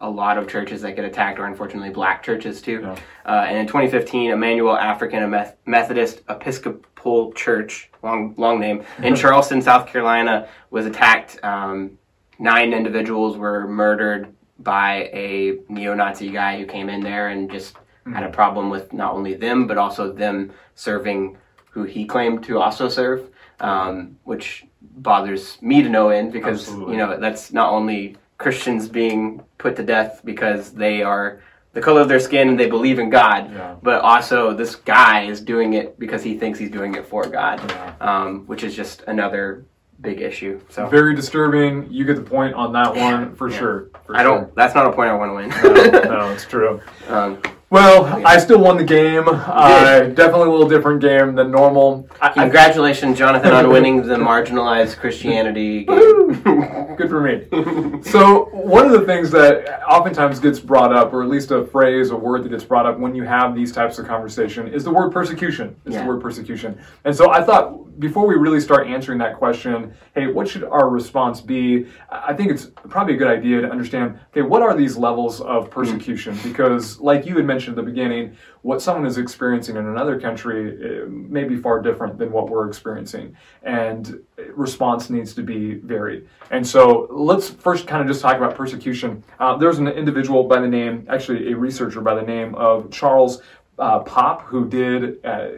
a 0.01 0.11
lot 0.11 0.37
of 0.37 0.47
churches 0.47 0.83
that 0.83 0.95
get 0.95 1.05
attacked 1.05 1.39
are 1.39 1.47
unfortunately 1.47 1.91
black 1.91 2.23
churches 2.23 2.61
too. 2.61 2.81
Yeah. 2.83 2.99
Uh, 3.25 3.47
and 3.49 3.57
in 3.57 3.67
2015, 3.67 4.31
Emanuel 4.31 4.77
African 4.77 5.31
Methodist 5.65 6.23
Episcopal 6.29 7.33
Church, 7.33 7.91
long 8.03 8.35
long 8.37 8.61
name, 8.61 8.85
in 9.03 9.15
Charleston, 9.17 9.63
South 9.63 9.87
Carolina, 9.87 10.49
was 10.71 10.87
attacked. 10.87 11.43
Um, 11.43 11.99
nine 12.39 12.75
individuals 12.75 13.39
were 13.39 13.67
murdered 13.67 14.36
by 14.59 15.11
a 15.13 15.59
neo-Nazi 15.69 16.31
guy 16.31 16.59
who 16.59 16.67
came 16.67 16.89
in 16.89 17.01
there 17.01 17.29
and 17.29 17.51
just 17.51 17.75
mm-hmm. 17.75 18.13
had 18.13 18.25
a 18.25 18.31
problem 18.31 18.71
with 18.71 18.93
not 18.93 19.15
only 19.15 19.35
them 19.35 19.67
but 19.67 19.79
also 19.79 20.13
them 20.13 20.53
serving 20.75 21.37
who 21.71 21.85
he 21.85 22.07
claimed 22.07 22.43
to 22.45 22.59
also 22.59 22.89
serve, 22.89 23.29
um, 23.61 24.17
which 24.25 24.65
bothers 24.81 25.61
me 25.61 25.83
to 25.83 25.89
no 25.89 26.09
end 26.09 26.33
because 26.33 26.61
Absolutely. 26.61 26.95
you 26.95 26.99
know 26.99 27.19
that's 27.19 27.53
not 27.53 27.71
only 27.71 28.17
Christians 28.39 28.89
being 28.89 29.43
put 29.59 29.77
to 29.77 29.83
death 29.83 30.23
because 30.25 30.73
they 30.73 31.03
are 31.03 31.43
the 31.73 31.83
color 31.83 32.01
of 32.01 32.09
their 32.09 32.21
skin 32.21 32.49
and 32.49 32.59
they 32.59 32.71
believe 32.71 32.99
in 32.99 33.11
God, 33.11 33.53
yeah. 33.53 33.77
but 33.83 34.01
also 34.01 34.55
this 34.55 34.77
guy 34.77 35.25
is 35.25 35.43
doing 35.43 35.75
it 35.75 35.99
because 35.99 36.23
he 36.23 36.39
thinks 36.39 36.59
he's 36.59 36.71
doing 36.71 36.95
it 36.95 37.07
for 37.07 37.27
God, 37.27 37.61
yeah. 37.69 37.95
um, 38.01 38.47
which 38.47 38.65
is 38.65 38.75
just 38.75 39.03
another 39.03 39.67
big 40.01 40.21
issue. 40.21 40.61
So 40.69 40.89
very 40.89 41.15
disturbing. 41.15 41.91
You 41.91 42.05
get 42.05 42.17
the 42.17 42.23
point 42.23 42.55
on 42.55 42.73
that 42.73 42.95
one 42.95 43.35
for 43.35 43.49
yeah. 43.49 43.59
sure. 43.59 43.91
For 44.05 44.17
I 44.17 44.23
sure. 44.23 44.39
don't. 44.39 44.55
That's 44.55 44.75
not 44.75 44.87
a 44.87 44.93
point 44.93 45.11
I 45.11 45.15
want 45.15 45.31
to 45.31 45.35
win. 45.35 45.93
no, 45.93 46.01
no, 46.03 46.31
it's 46.33 46.45
true. 46.45 46.81
Um, 47.09 47.41
well, 47.69 48.25
I 48.25 48.39
still 48.39 48.61
won 48.61 48.77
the 48.77 48.85
game. 48.85 49.25
Uh, 49.27 50.03
definitely 50.03 50.47
a 50.47 50.51
little 50.51 50.69
different 50.69 51.01
game 51.01 51.35
than 51.35 51.51
normal. 51.51 52.09
I, 52.21 52.29
Congratulations, 52.29 53.19
Jonathan, 53.19 53.53
on 53.53 53.71
winning 53.71 54.07
the 54.07 54.15
marginalized 54.15 54.99
Christianity 54.99 55.85
game. 55.85 56.95
Good 56.97 57.09
for 57.09 57.21
me. 57.21 58.03
so, 58.03 58.45
one 58.53 58.87
of 58.87 58.93
the 58.93 59.05
things 59.05 59.33
that 59.33 59.83
oftentimes 59.85 60.39
gets 60.39 60.61
brought 60.61 60.95
up, 60.95 61.13
or 61.13 61.25
at 61.25 61.29
least 61.29 61.51
a 61.51 61.65
phrase, 61.67 62.11
a 62.11 62.17
word 62.17 62.45
that 62.45 62.51
gets 62.51 62.63
brought 62.63 62.87
up 62.87 63.01
when 63.01 63.17
you 63.17 63.25
have 63.25 63.57
these 63.57 63.73
types 63.73 63.99
of 63.99 64.07
conversation, 64.07 64.69
is 64.69 64.85
the 64.85 64.93
word 64.93 65.11
persecution. 65.11 65.75
Is 65.87 65.95
yeah. 65.95 66.03
the 66.03 66.09
word 66.09 66.21
persecution. 66.21 66.81
And 67.05 67.17
so, 67.17 67.33
I 67.33 67.43
thought 67.43 67.99
before 67.99 68.27
we 68.27 68.37
really 68.37 68.61
start 68.61 68.87
answering 68.87 69.19
that 69.19 69.37
question, 69.37 69.93
hey, 70.15 70.29
what 70.29 70.47
should 70.47 70.63
our 70.63 70.89
response 70.89 71.41
be? 71.41 71.87
I 72.11 72.33
think 72.33 72.53
it's 72.53 72.67
probably 72.89 73.15
a 73.15 73.17
good 73.17 73.29
idea 73.29 73.63
to 73.63 73.71
understand, 73.71 74.21
okay, 74.31 74.43
what 74.43 74.63
are 74.63 74.77
these 74.77 74.97
levels 74.97 75.41
of 75.41 75.71
persecution? 75.71 76.35
Mm. 76.37 76.43
Because, 76.45 77.01
like 77.01 77.27
you 77.27 77.37
had 77.37 77.45
mentioned 77.45 77.56
at 77.69 77.77
the 77.77 77.83
beginning, 77.83 78.37
what 78.63 78.83
someone 78.83 79.07
is 79.07 79.19
experiencing 79.19 79.77
in 79.77 79.87
another 79.87 80.21
country 80.21 80.79
eh, 80.83 81.05
may 81.09 81.45
be 81.45 81.57
far 81.57 81.81
different 81.81 82.19
than 82.19 82.31
what 82.31 82.49
we're 82.49 82.69
experiencing, 82.69 83.37
and 83.63 84.21
response 84.55 85.11
needs 85.11 85.35
to 85.35 85.43
be 85.43 85.75
varied. 85.75 86.29
And 86.51 86.67
so, 86.67 87.09
let's 87.11 87.49
first 87.49 87.87
kind 87.87 88.03
of 88.03 88.09
just 88.09 88.21
talk 88.21 88.37
about 88.37 88.55
persecution. 88.55 89.23
Uh, 89.41 89.57
there's 89.57 89.79
an 89.79 89.89
individual 89.89 90.45
by 90.45 90.61
the 90.61 90.69
name, 90.69 91.07
actually, 91.09 91.53
a 91.53 91.57
researcher 91.57 92.01
by 92.01 92.15
the 92.15 92.23
name 92.23 92.55
of 92.55 92.91
Charles 92.91 93.43
uh, 93.79 94.01
Pope, 94.01 94.43
who 94.43 94.69
did. 94.69 95.25
Uh, 95.25 95.49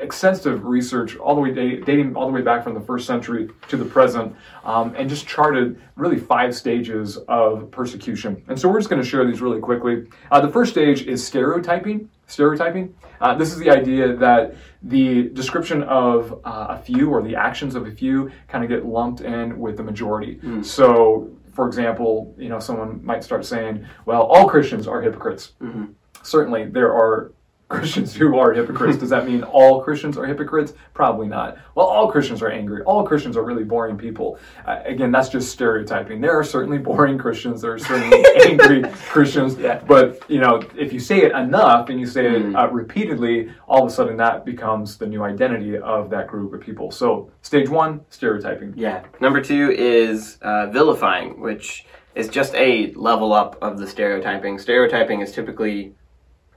extensive 0.00 0.64
research 0.64 1.16
all 1.16 1.34
the 1.34 1.40
way 1.40 1.52
dating 1.80 2.14
all 2.16 2.26
the 2.26 2.32
way 2.32 2.42
back 2.42 2.62
from 2.62 2.74
the 2.74 2.80
first 2.80 3.06
century 3.06 3.48
to 3.68 3.76
the 3.76 3.84
present 3.84 4.34
um, 4.64 4.94
and 4.96 5.08
just 5.08 5.26
charted 5.26 5.80
really 5.96 6.18
five 6.18 6.54
stages 6.54 7.16
of 7.28 7.70
persecution. 7.70 8.42
And 8.48 8.58
so 8.58 8.68
we're 8.68 8.78
just 8.78 8.90
going 8.90 9.02
to 9.02 9.08
share 9.08 9.24
these 9.24 9.40
really 9.40 9.60
quickly. 9.60 10.06
Uh, 10.30 10.40
the 10.40 10.48
first 10.48 10.72
stage 10.72 11.02
is 11.02 11.26
stereotyping 11.26 12.08
stereotyping. 12.28 12.94
Uh, 13.20 13.34
this 13.34 13.52
is 13.52 13.58
the 13.58 13.70
idea 13.70 14.14
that 14.14 14.54
the 14.82 15.30
description 15.30 15.82
of 15.84 16.40
uh, 16.44 16.66
a 16.68 16.78
few 16.78 17.10
or 17.10 17.22
the 17.22 17.34
actions 17.34 17.74
of 17.74 17.86
a 17.86 17.90
few 17.90 18.30
kind 18.46 18.62
of 18.62 18.70
get 18.70 18.86
lumped 18.86 19.22
in 19.22 19.58
with 19.58 19.76
the 19.76 19.82
majority. 19.82 20.36
Mm. 20.36 20.64
so 20.64 21.30
for 21.52 21.66
example 21.66 22.32
you 22.38 22.48
know 22.48 22.60
someone 22.60 23.04
might 23.04 23.24
start 23.24 23.44
saying 23.44 23.84
well 24.04 24.22
all 24.22 24.48
christians 24.48 24.86
are 24.86 25.02
hypocrites. 25.02 25.52
Mm-hmm. 25.60 25.86
Certainly 26.22 26.66
there 26.66 26.92
are 26.92 27.32
Christians 27.68 28.14
who 28.14 28.38
are 28.38 28.54
hypocrites. 28.54 28.96
Does 28.96 29.10
that 29.10 29.26
mean 29.26 29.42
all 29.42 29.82
Christians 29.82 30.16
are 30.16 30.24
hypocrites? 30.24 30.72
Probably 30.94 31.28
not. 31.28 31.58
Well, 31.74 31.86
all 31.86 32.10
Christians 32.10 32.40
are 32.40 32.48
angry. 32.48 32.82
All 32.84 33.06
Christians 33.06 33.36
are 33.36 33.42
really 33.42 33.64
boring 33.64 33.98
people. 33.98 34.38
Uh, 34.66 34.80
again, 34.86 35.12
that's 35.12 35.28
just 35.28 35.52
stereotyping. 35.52 36.22
There 36.22 36.32
are 36.38 36.44
certainly 36.44 36.78
boring 36.78 37.18
Christians. 37.18 37.60
There 37.60 37.74
are 37.74 37.78
certainly 37.78 38.24
angry 38.46 38.82
Christians. 39.10 39.58
Yeah. 39.58 39.82
But 39.86 40.22
you 40.30 40.40
know, 40.40 40.62
if 40.76 40.94
you 40.94 41.00
say 41.00 41.18
it 41.18 41.32
enough 41.32 41.90
and 41.90 42.00
you 42.00 42.06
say 42.06 42.36
it 42.36 42.42
mm. 42.42 42.58
uh, 42.58 42.70
repeatedly, 42.70 43.52
all 43.68 43.84
of 43.84 43.90
a 43.90 43.94
sudden 43.94 44.16
that 44.16 44.46
becomes 44.46 44.96
the 44.96 45.06
new 45.06 45.22
identity 45.22 45.76
of 45.76 46.08
that 46.08 46.26
group 46.26 46.54
of 46.54 46.60
people. 46.60 46.90
So, 46.90 47.30
stage 47.42 47.68
one, 47.68 48.00
stereotyping. 48.08 48.72
Yeah. 48.76 49.04
Number 49.20 49.42
two 49.42 49.72
is 49.72 50.38
uh, 50.40 50.68
vilifying, 50.68 51.38
which 51.38 51.84
is 52.14 52.28
just 52.28 52.54
a 52.54 52.92
level 52.94 53.32
up 53.34 53.56
of 53.62 53.78
the 53.78 53.86
stereotyping. 53.86 54.58
Stereotyping 54.58 55.20
is 55.20 55.32
typically 55.32 55.94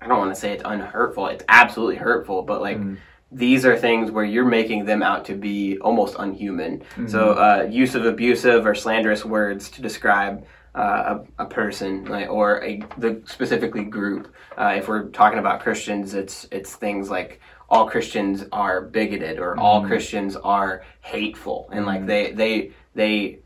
I 0.01 0.07
don't 0.07 0.17
want 0.17 0.33
to 0.33 0.39
say 0.39 0.51
it's 0.51 0.63
unhurtful. 0.65 1.27
It's 1.27 1.43
absolutely 1.47 1.97
hurtful, 1.97 2.41
but 2.41 2.61
like 2.61 2.77
mm. 2.77 2.97
these 3.31 3.65
are 3.65 3.77
things 3.77 4.09
where 4.09 4.25
you're 4.25 4.45
making 4.45 4.85
them 4.85 5.03
out 5.03 5.25
to 5.25 5.35
be 5.35 5.77
almost 5.79 6.15
unhuman. 6.17 6.79
Mm-hmm. 6.79 7.07
So 7.07 7.33
uh, 7.33 7.67
use 7.69 7.93
of 7.93 8.05
abusive 8.05 8.65
or 8.65 8.73
slanderous 8.73 9.23
words 9.23 9.69
to 9.71 9.81
describe 9.81 10.43
uh, 10.73 11.19
a, 11.37 11.43
a, 11.43 11.45
person 11.45 12.05
like, 12.05 12.29
or 12.29 12.63
a 12.63 12.81
the 12.97 13.21
specifically 13.25 13.83
group. 13.83 14.33
Uh, 14.57 14.73
if 14.77 14.87
we're 14.87 15.09
talking 15.09 15.39
about 15.39 15.59
Christians, 15.59 16.13
it's 16.13 16.47
it's 16.51 16.75
things 16.75 17.09
like 17.09 17.39
all 17.69 17.87
Christians 17.89 18.45
are 18.51 18.81
bigoted 18.81 19.39
or 19.39 19.55
mm 19.55 19.59
all 19.61 19.85
Christians 19.85 20.35
are 20.35 20.83
hateful, 21.01 21.69
and 21.71 21.85
like 21.85 22.01
mm. 22.01 22.07
they 22.07 22.31
they 22.31 22.71
they 22.95 23.39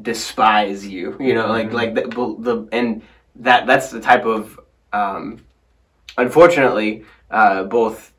despise 0.00 0.86
you. 0.86 1.16
You 1.20 1.34
know, 1.34 1.48
like 1.48 1.66
mm-hmm. 1.66 1.76
like 1.76 1.94
the, 1.94 2.02
the 2.38 2.68
and 2.72 3.02
that 3.36 3.66
that's 3.66 3.90
the 3.90 4.00
type 4.00 4.24
of 4.24 4.58
um, 4.92 5.44
unfortunately, 6.16 7.04
uh, 7.30 7.64
both 7.64 8.14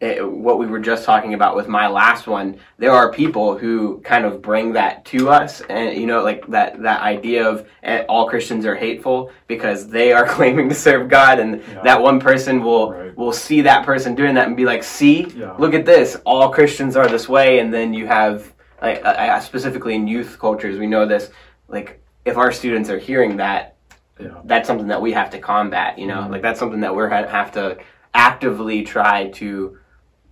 uh, 0.00 0.14
what 0.18 0.60
we 0.60 0.66
were 0.66 0.78
just 0.78 1.04
talking 1.04 1.34
about 1.34 1.56
with 1.56 1.66
my 1.66 1.88
last 1.88 2.28
one, 2.28 2.56
there 2.78 2.92
are 2.92 3.10
people 3.10 3.58
who 3.58 4.00
kind 4.02 4.24
of 4.24 4.40
bring 4.40 4.72
that 4.72 5.04
to 5.04 5.28
us, 5.28 5.60
and 5.62 5.98
you 5.98 6.06
know, 6.06 6.22
like 6.22 6.46
that 6.46 6.80
that 6.82 7.00
idea 7.00 7.48
of 7.48 7.68
uh, 7.82 8.04
all 8.08 8.28
Christians 8.28 8.64
are 8.64 8.76
hateful 8.76 9.32
because 9.48 9.88
they 9.88 10.12
are 10.12 10.24
claiming 10.36 10.68
to 10.68 10.74
serve 10.74 11.08
God, 11.08 11.40
and 11.40 11.62
yeah. 11.62 11.82
that 11.82 12.00
one 12.00 12.20
person 12.20 12.62
will 12.62 12.92
right. 12.92 13.16
will 13.16 13.32
see 13.32 13.62
that 13.62 13.84
person 13.84 14.14
doing 14.14 14.34
that 14.34 14.46
and 14.46 14.56
be 14.56 14.64
like, 14.64 14.84
"See, 14.84 15.24
yeah. 15.30 15.56
look 15.58 15.74
at 15.74 15.84
this, 15.84 16.16
all 16.24 16.50
Christians 16.50 16.96
are 16.96 17.08
this 17.08 17.28
way," 17.28 17.58
and 17.58 17.74
then 17.74 17.92
you 17.92 18.06
have, 18.06 18.54
like, 18.80 19.04
uh, 19.04 19.40
specifically 19.40 19.96
in 19.96 20.06
youth 20.06 20.38
cultures, 20.38 20.78
we 20.78 20.86
know 20.86 21.06
this, 21.06 21.30
like 21.66 22.00
if 22.24 22.36
our 22.36 22.52
students 22.52 22.88
are 22.88 22.98
hearing 22.98 23.38
that 23.38 23.77
yeah. 24.18 24.40
that's 24.44 24.66
something 24.66 24.88
that 24.88 25.00
we 25.00 25.12
have 25.12 25.30
to 25.30 25.38
combat. 25.38 25.98
You 25.98 26.06
know, 26.06 26.18
mm-hmm. 26.18 26.32
like 26.32 26.42
that's 26.42 26.58
something 26.58 26.80
that 26.80 26.94
we're 26.94 27.08
have 27.08 27.52
to 27.52 27.78
actively 28.14 28.82
try 28.82 29.28
to 29.30 29.78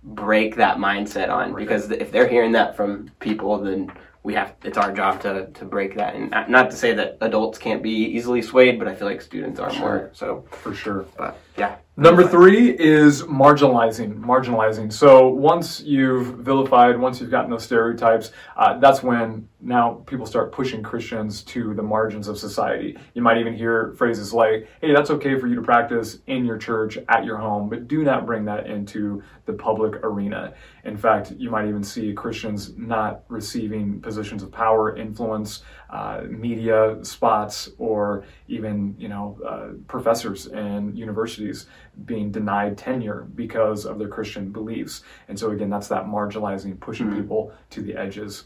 break 0.03 0.55
that 0.55 0.77
mindset 0.77 1.29
on 1.29 1.53
right. 1.53 1.59
because 1.59 1.91
if 1.91 2.11
they're 2.11 2.27
hearing 2.27 2.53
that 2.53 2.75
from 2.75 3.11
people, 3.19 3.57
then 3.57 3.91
we 4.23 4.33
have 4.33 4.55
it's 4.63 4.77
our 4.77 4.93
job 4.93 5.21
to 5.21 5.47
to 5.47 5.65
break 5.65 5.95
that. 5.95 6.15
And 6.15 6.31
not 6.49 6.69
to 6.71 6.75
say 6.75 6.93
that 6.93 7.17
adults 7.21 7.57
can't 7.57 7.81
be 7.81 7.89
easily 7.89 8.41
swayed, 8.41 8.79
but 8.79 8.87
I 8.87 8.95
feel 8.95 9.07
like 9.07 9.21
students 9.21 9.59
are 9.59 9.71
sure. 9.71 9.79
more 9.79 10.09
so 10.13 10.45
for 10.51 10.73
sure. 10.73 11.05
But 11.17 11.39
yeah. 11.57 11.77
Number 11.99 12.27
three 12.27 12.77
is 12.77 13.23
marginalizing. 13.23 14.19
Marginalizing. 14.19 14.93
So 14.93 15.29
once 15.29 15.81
you've 15.81 16.27
vilified, 16.37 16.95
once 16.99 17.19
you've 17.19 17.31
gotten 17.31 17.49
those 17.49 17.63
stereotypes, 17.63 18.29
uh, 18.55 18.77
that's 18.77 19.01
when 19.01 19.49
now 19.61 20.03
people 20.05 20.27
start 20.27 20.51
pushing 20.51 20.83
Christians 20.83 21.41
to 21.45 21.73
the 21.73 21.81
margins 21.81 22.27
of 22.27 22.37
society. 22.37 22.95
You 23.15 23.23
might 23.23 23.39
even 23.39 23.55
hear 23.55 23.95
phrases 23.97 24.31
like, 24.31 24.67
hey, 24.79 24.93
that's 24.93 25.09
okay 25.09 25.39
for 25.39 25.47
you 25.47 25.55
to 25.55 25.63
practice 25.63 26.19
in 26.27 26.45
your 26.45 26.59
church, 26.59 26.99
at 27.09 27.25
your 27.25 27.37
home, 27.37 27.67
but 27.67 27.87
do 27.87 28.03
not 28.03 28.27
bring 28.27 28.45
that 28.45 28.67
into 28.67 29.23
the 29.47 29.53
public 29.53 29.95
arena. 30.03 30.53
In 30.83 30.97
fact, 30.97 31.31
you 31.31 31.49
might 31.49 31.67
even 31.67 31.83
see 31.83 32.13
Christians 32.13 32.77
not 32.77 33.23
receiving 33.27 33.99
positions 34.01 34.43
of 34.43 34.51
power, 34.51 34.95
influence, 34.95 35.63
uh, 35.89 36.21
media 36.29 36.97
spots, 37.03 37.69
or 37.77 38.23
even, 38.47 38.95
you 38.97 39.07
know, 39.07 39.37
uh, 39.45 39.67
professors 39.87 40.47
in 40.47 40.95
universities 40.95 41.67
being 42.05 42.31
denied 42.31 42.77
tenure 42.77 43.27
because 43.35 43.85
of 43.85 43.97
their 43.99 44.07
Christian 44.07 44.51
beliefs. 44.51 45.03
And 45.27 45.37
so, 45.39 45.51
again, 45.51 45.69
that's 45.69 45.87
that 45.87 46.05
marginalizing, 46.05 46.79
pushing 46.79 47.07
mm-hmm. 47.07 47.21
people 47.21 47.53
to 47.71 47.81
the 47.81 47.95
edges. 47.95 48.45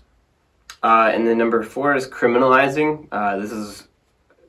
Uh, 0.84 1.12
and 1.14 1.28
then 1.28 1.38
number 1.38 1.62
four 1.64 1.96
is 1.96 2.08
criminalizing. 2.08 3.08
Uh, 3.12 3.38
this 3.38 3.52
is, 3.52 3.88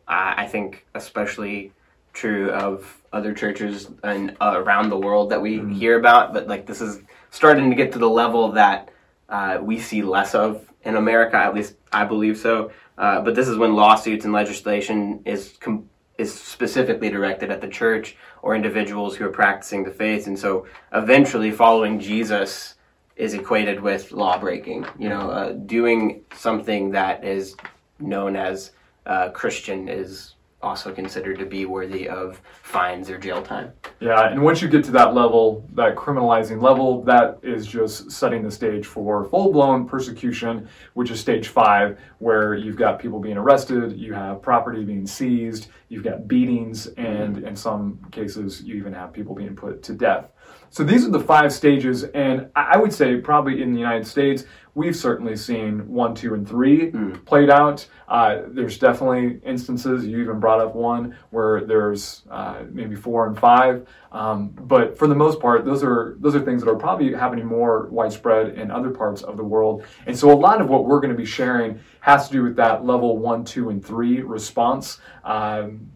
I 0.08 0.46
think, 0.46 0.86
especially 0.94 1.72
true 2.12 2.50
of 2.50 3.02
other 3.12 3.32
churches 3.32 3.90
and 4.02 4.36
uh, 4.40 4.54
around 4.56 4.90
the 4.90 4.98
world 4.98 5.30
that 5.30 5.40
we 5.40 5.60
hear 5.74 5.98
about. 5.98 6.32
But 6.32 6.46
like 6.46 6.66
this 6.66 6.80
is 6.80 7.00
starting 7.30 7.70
to 7.70 7.76
get 7.76 7.92
to 7.92 7.98
the 7.98 8.08
level 8.08 8.52
that 8.52 8.90
uh, 9.28 9.58
we 9.60 9.78
see 9.78 10.02
less 10.02 10.34
of 10.34 10.66
in 10.82 10.96
America. 10.96 11.36
At 11.36 11.54
least 11.54 11.74
I 11.92 12.04
believe 12.04 12.38
so. 12.38 12.70
Uh, 12.98 13.20
but 13.20 13.34
this 13.34 13.48
is 13.48 13.56
when 13.56 13.74
lawsuits 13.74 14.24
and 14.24 14.32
legislation 14.32 15.20
is 15.24 15.56
com- 15.60 15.88
is 16.18 16.32
specifically 16.32 17.08
directed 17.08 17.50
at 17.50 17.60
the 17.60 17.68
church 17.68 18.16
or 18.42 18.54
individuals 18.54 19.16
who 19.16 19.24
are 19.24 19.30
practicing 19.30 19.82
the 19.82 19.90
faith, 19.90 20.26
and 20.26 20.38
so 20.38 20.66
eventually 20.92 21.50
following 21.50 21.98
Jesus 21.98 22.74
is 23.16 23.34
equated 23.34 23.80
with 23.80 24.12
law 24.12 24.38
breaking. 24.38 24.86
You 24.98 25.08
know, 25.08 25.30
uh, 25.30 25.52
doing 25.52 26.24
something 26.34 26.90
that 26.90 27.24
is 27.24 27.56
known 27.98 28.36
as 28.36 28.72
uh, 29.06 29.30
Christian 29.30 29.88
is 29.88 30.34
also 30.62 30.92
considered 30.92 31.38
to 31.38 31.46
be 31.46 31.66
worthy 31.66 32.08
of 32.08 32.40
fines 32.62 33.10
or 33.10 33.18
jail 33.18 33.42
time. 33.42 33.72
Yeah, 34.00 34.28
and 34.28 34.42
once 34.42 34.62
you 34.62 34.68
get 34.68 34.84
to 34.84 34.90
that 34.92 35.14
level, 35.14 35.68
that 35.74 35.94
criminalizing 35.96 36.62
level, 36.62 37.02
that 37.04 37.38
is 37.42 37.66
just 37.66 38.10
setting 38.10 38.42
the 38.42 38.50
stage 38.50 38.86
for 38.86 39.24
full 39.24 39.52
blown 39.52 39.86
persecution, 39.86 40.68
which 40.94 41.10
is 41.10 41.20
stage 41.20 41.48
five, 41.48 41.98
where 42.18 42.54
you've 42.54 42.76
got 42.76 42.98
people 42.98 43.20
being 43.20 43.36
arrested, 43.36 43.96
you 43.96 44.14
have 44.14 44.42
property 44.42 44.84
being 44.84 45.06
seized, 45.06 45.68
you've 45.88 46.04
got 46.04 46.26
beatings, 46.26 46.86
and 46.96 47.38
in 47.38 47.54
some 47.54 47.98
cases, 48.10 48.62
you 48.62 48.74
even 48.76 48.92
have 48.92 49.12
people 49.12 49.34
being 49.34 49.54
put 49.54 49.82
to 49.82 49.92
death. 49.92 50.30
So 50.70 50.84
these 50.84 51.04
are 51.04 51.10
the 51.10 51.20
five 51.20 51.52
stages, 51.52 52.04
and 52.04 52.48
I 52.56 52.72
I 52.72 52.76
would 52.78 52.92
say 52.92 53.16
probably 53.18 53.62
in 53.62 53.74
the 53.74 53.78
United 53.78 54.06
States, 54.06 54.44
we've 54.74 54.96
certainly 54.96 55.36
seen 55.36 55.86
one, 55.88 56.14
two, 56.14 56.34
and 56.34 56.48
three 56.48 56.90
played 57.26 57.50
out. 57.50 57.86
Uh, 58.08 58.42
there's 58.48 58.78
definitely 58.78 59.40
instances, 59.44 60.06
you 60.06 60.20
even 60.20 60.40
brought 60.40 60.60
up 60.60 60.74
one, 60.74 61.16
where 61.30 61.64
there's 61.64 62.22
uh, 62.30 62.62
maybe 62.70 62.94
four 62.94 63.26
and 63.26 63.38
five. 63.38 63.86
Um, 64.12 64.48
but 64.48 64.96
for 64.96 65.06
the 65.06 65.14
most 65.14 65.40
part, 65.40 65.64
those 65.64 65.82
are 65.82 66.16
those 66.20 66.34
are 66.34 66.40
things 66.40 66.62
that 66.62 66.70
are 66.70 66.76
probably 66.76 67.12
happening 67.12 67.46
more 67.46 67.88
widespread 67.88 68.54
in 68.58 68.70
other 68.70 68.90
parts 68.90 69.22
of 69.22 69.36
the 69.36 69.44
world. 69.44 69.84
And 70.06 70.18
so 70.18 70.30
a 70.30 70.36
lot 70.36 70.60
of 70.60 70.68
what 70.68 70.84
we're 70.84 71.00
going 71.00 71.12
to 71.12 71.16
be 71.16 71.26
sharing 71.26 71.80
has 72.00 72.28
to 72.28 72.32
do 72.32 72.42
with 72.42 72.56
that 72.56 72.84
level 72.84 73.18
one, 73.18 73.44
two, 73.44 73.70
and 73.70 73.84
three 73.84 74.22
response. 74.22 75.00
Um, 75.24 75.90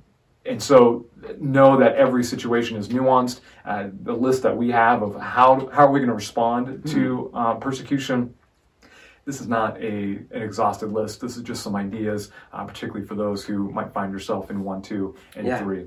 and 0.44 0.62
so 0.62 1.06
know 1.40 1.76
that 1.76 1.96
every 1.96 2.22
situation 2.22 2.76
is 2.76 2.88
nuanced. 2.88 3.40
Uh, 3.64 3.88
the 4.02 4.12
list 4.12 4.42
that 4.44 4.56
we 4.56 4.70
have 4.70 5.02
of 5.02 5.20
how 5.20 5.68
how 5.72 5.86
are 5.86 5.90
we 5.90 5.98
going 5.98 6.08
to 6.08 6.14
respond 6.14 6.86
to 6.86 7.30
uh, 7.34 7.54
persecution. 7.54 8.34
This 9.26 9.40
is 9.40 9.48
not 9.48 9.76
a 9.82 10.20
an 10.30 10.42
exhaustive 10.42 10.92
list. 10.92 11.20
This 11.20 11.36
is 11.36 11.42
just 11.42 11.62
some 11.62 11.74
ideas, 11.74 12.30
uh, 12.52 12.64
particularly 12.64 13.04
for 13.04 13.16
those 13.16 13.44
who 13.44 13.70
might 13.72 13.92
find 13.92 14.12
yourself 14.12 14.50
in 14.50 14.62
one, 14.62 14.80
two, 14.80 15.16
and 15.34 15.46
Yeah. 15.46 15.58
three. 15.58 15.86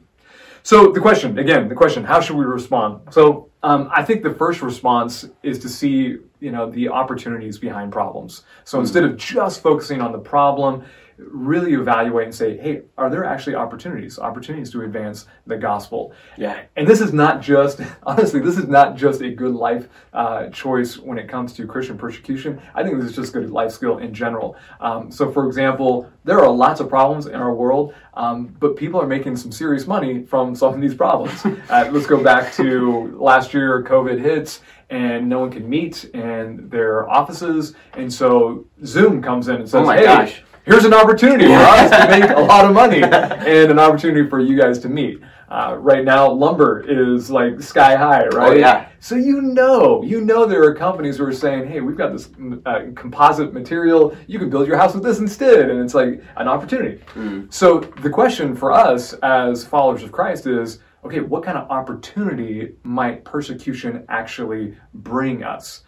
So 0.62 0.92
the 0.92 1.00
question 1.00 1.40
again, 1.40 1.70
the 1.70 1.76
question: 1.76 2.04
How 2.04 2.20
should 2.20 2.36
we 2.36 2.44
respond? 2.44 3.00
So 3.12 3.48
um, 3.64 3.90
I 3.96 4.04
think 4.04 4.24
the 4.24 4.34
first 4.34 4.62
response 4.62 5.30
is 5.42 5.58
to 5.60 5.70
see 5.70 6.18
you 6.42 6.52
know 6.52 6.70
the 6.70 6.90
opportunities 6.90 7.58
behind 7.58 7.94
problems. 7.94 8.44
So 8.66 8.82
instead 8.82 9.06
of 9.06 9.16
just 9.16 9.64
focusing 9.64 10.02
on 10.02 10.12
the 10.12 10.20
problem, 10.20 10.84
really 11.20 11.74
evaluate 11.74 12.26
and 12.26 12.36
say, 12.36 12.58
hey, 12.58 12.82
are 12.98 13.10
there 13.10 13.26
actually 13.26 13.56
opportunities? 13.56 14.18
Opportunities 14.18 14.72
to 14.72 14.82
advance 14.82 15.26
the 15.46 15.58
gospel. 15.58 16.14
Yeah. 16.38 16.62
And 16.76 16.88
this 16.88 17.02
is 17.02 17.14
not 17.14 17.42
just 17.42 17.82
honestly, 18.04 18.40
this 18.40 18.58
is 18.58 18.68
not 18.68 18.96
just 18.96 19.22
a 19.22 19.30
good 19.30 19.54
life 19.54 19.90
uh, 20.14 20.48
choice 20.48 20.98
when 20.98 21.18
it 21.18 21.28
comes 21.28 21.54
to 21.54 21.68
Christian 21.68 21.98
persecution. 21.98 22.62
I 22.74 22.84
think 22.84 23.00
this 23.00 23.10
is 23.10 23.16
just 23.16 23.34
good 23.34 23.52
life 23.52 23.72
skill 23.72 23.98
in 23.98 24.14
general. 24.14 24.56
Um, 24.80 25.12
so, 25.12 25.32
for 25.32 25.46
example, 25.48 26.10
there 26.24 26.40
are 26.40 26.50
lots 26.50 26.80
of 26.80 26.90
problems 26.90 27.26
in 27.26 27.36
our 27.36 27.54
world, 27.54 27.94
um, 28.14 28.56
but 28.60 28.76
people 28.76 29.02
are 29.02 29.08
making 29.08 29.36
some 29.36 29.52
serious 29.52 29.88
money 29.88 30.24
from 30.24 30.56
solving 30.56 30.82
these 30.82 30.96
problems. 30.96 31.46
uh, 31.70 31.90
let's 31.92 32.08
go 32.08 32.24
back 32.24 32.54
to 32.54 33.16
last 33.18 33.54
year, 33.54 33.84
COVID 33.84 34.20
hits. 34.20 34.62
And 34.92 35.30
no 35.30 35.38
one 35.38 35.52
can 35.52 35.70
meet 35.70 36.06
in 36.16 36.68
their 36.68 37.08
offices, 37.08 37.76
and 37.94 38.12
so 38.12 38.66
Zoom 38.84 39.22
comes 39.22 39.48
in 39.48 39.58
and 39.58 39.70
says, 39.70 39.82
Oh 39.82 39.86
my 39.86 39.98
"Hey, 39.98 40.06
gosh. 40.06 40.42
Here's 40.70 40.86
an 40.86 40.94
opportunity 40.94 41.46
for 41.46 41.54
us 41.54 41.90
to 41.90 42.10
make 42.20 42.30
a 42.30 42.40
lot 42.40 42.64
of 42.66 42.74
money 42.74 43.02
and 43.02 43.72
an 43.72 43.80
opportunity 43.80 44.30
for 44.30 44.40
you 44.40 44.58
guys 44.58 44.80
to 44.80 44.90
meet. 44.90 45.20
Uh, 45.50 45.76
right 45.80 46.06
now, 46.06 46.30
lumber 46.32 46.86
is 46.88 47.32
like 47.32 47.60
sky 47.60 47.96
high, 47.96 48.28
right? 48.28 48.52
Oh, 48.52 48.54
yeah. 48.54 48.90
So 49.00 49.16
you 49.16 49.42
know, 49.42 50.04
you 50.04 50.22
know, 50.22 50.46
there 50.46 50.64
are 50.64 50.76
companies 50.76 51.18
who 51.18 51.26
are 51.26 51.34
saying, 51.34 51.68
"Hey, 51.68 51.82
we've 51.82 51.98
got 51.98 52.14
this 52.14 52.30
uh, 52.68 52.92
composite 52.96 53.52
material. 53.52 54.16
You 54.28 54.38
can 54.38 54.52
build 54.52 54.68
your 54.68 54.78
house 54.78 54.94
with 54.94 55.02
this 55.04 55.18
instead," 55.18 55.72
and 55.72 55.80
it's 55.84 55.96
like 55.96 56.22
an 56.38 56.48
opportunity. 56.48 57.02
So 57.50 57.80
the 57.80 58.12
question 58.12 58.56
for 58.56 58.72
us 58.72 59.14
as 59.24 59.66
followers 59.66 60.04
of 60.04 60.12
Christ 60.12 60.46
is, 60.46 60.82
okay, 61.04 61.22
what 61.22 61.42
kind 61.44 61.58
of 61.58 61.68
opportunity 61.72 62.76
might 62.84 63.26
persecution 63.26 64.06
actually 64.08 64.78
bring 64.94 65.44
us? 65.44 65.82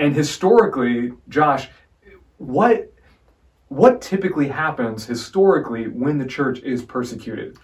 And 0.00 0.14
historically, 0.16 1.12
Josh, 1.28 1.68
what 2.38 2.91
what 3.74 4.00
typically 4.00 4.48
happens 4.48 5.06
historically 5.06 5.88
when 5.88 6.18
the 6.18 6.26
church 6.26 6.60
is 6.60 6.82
persecuted? 6.82 7.58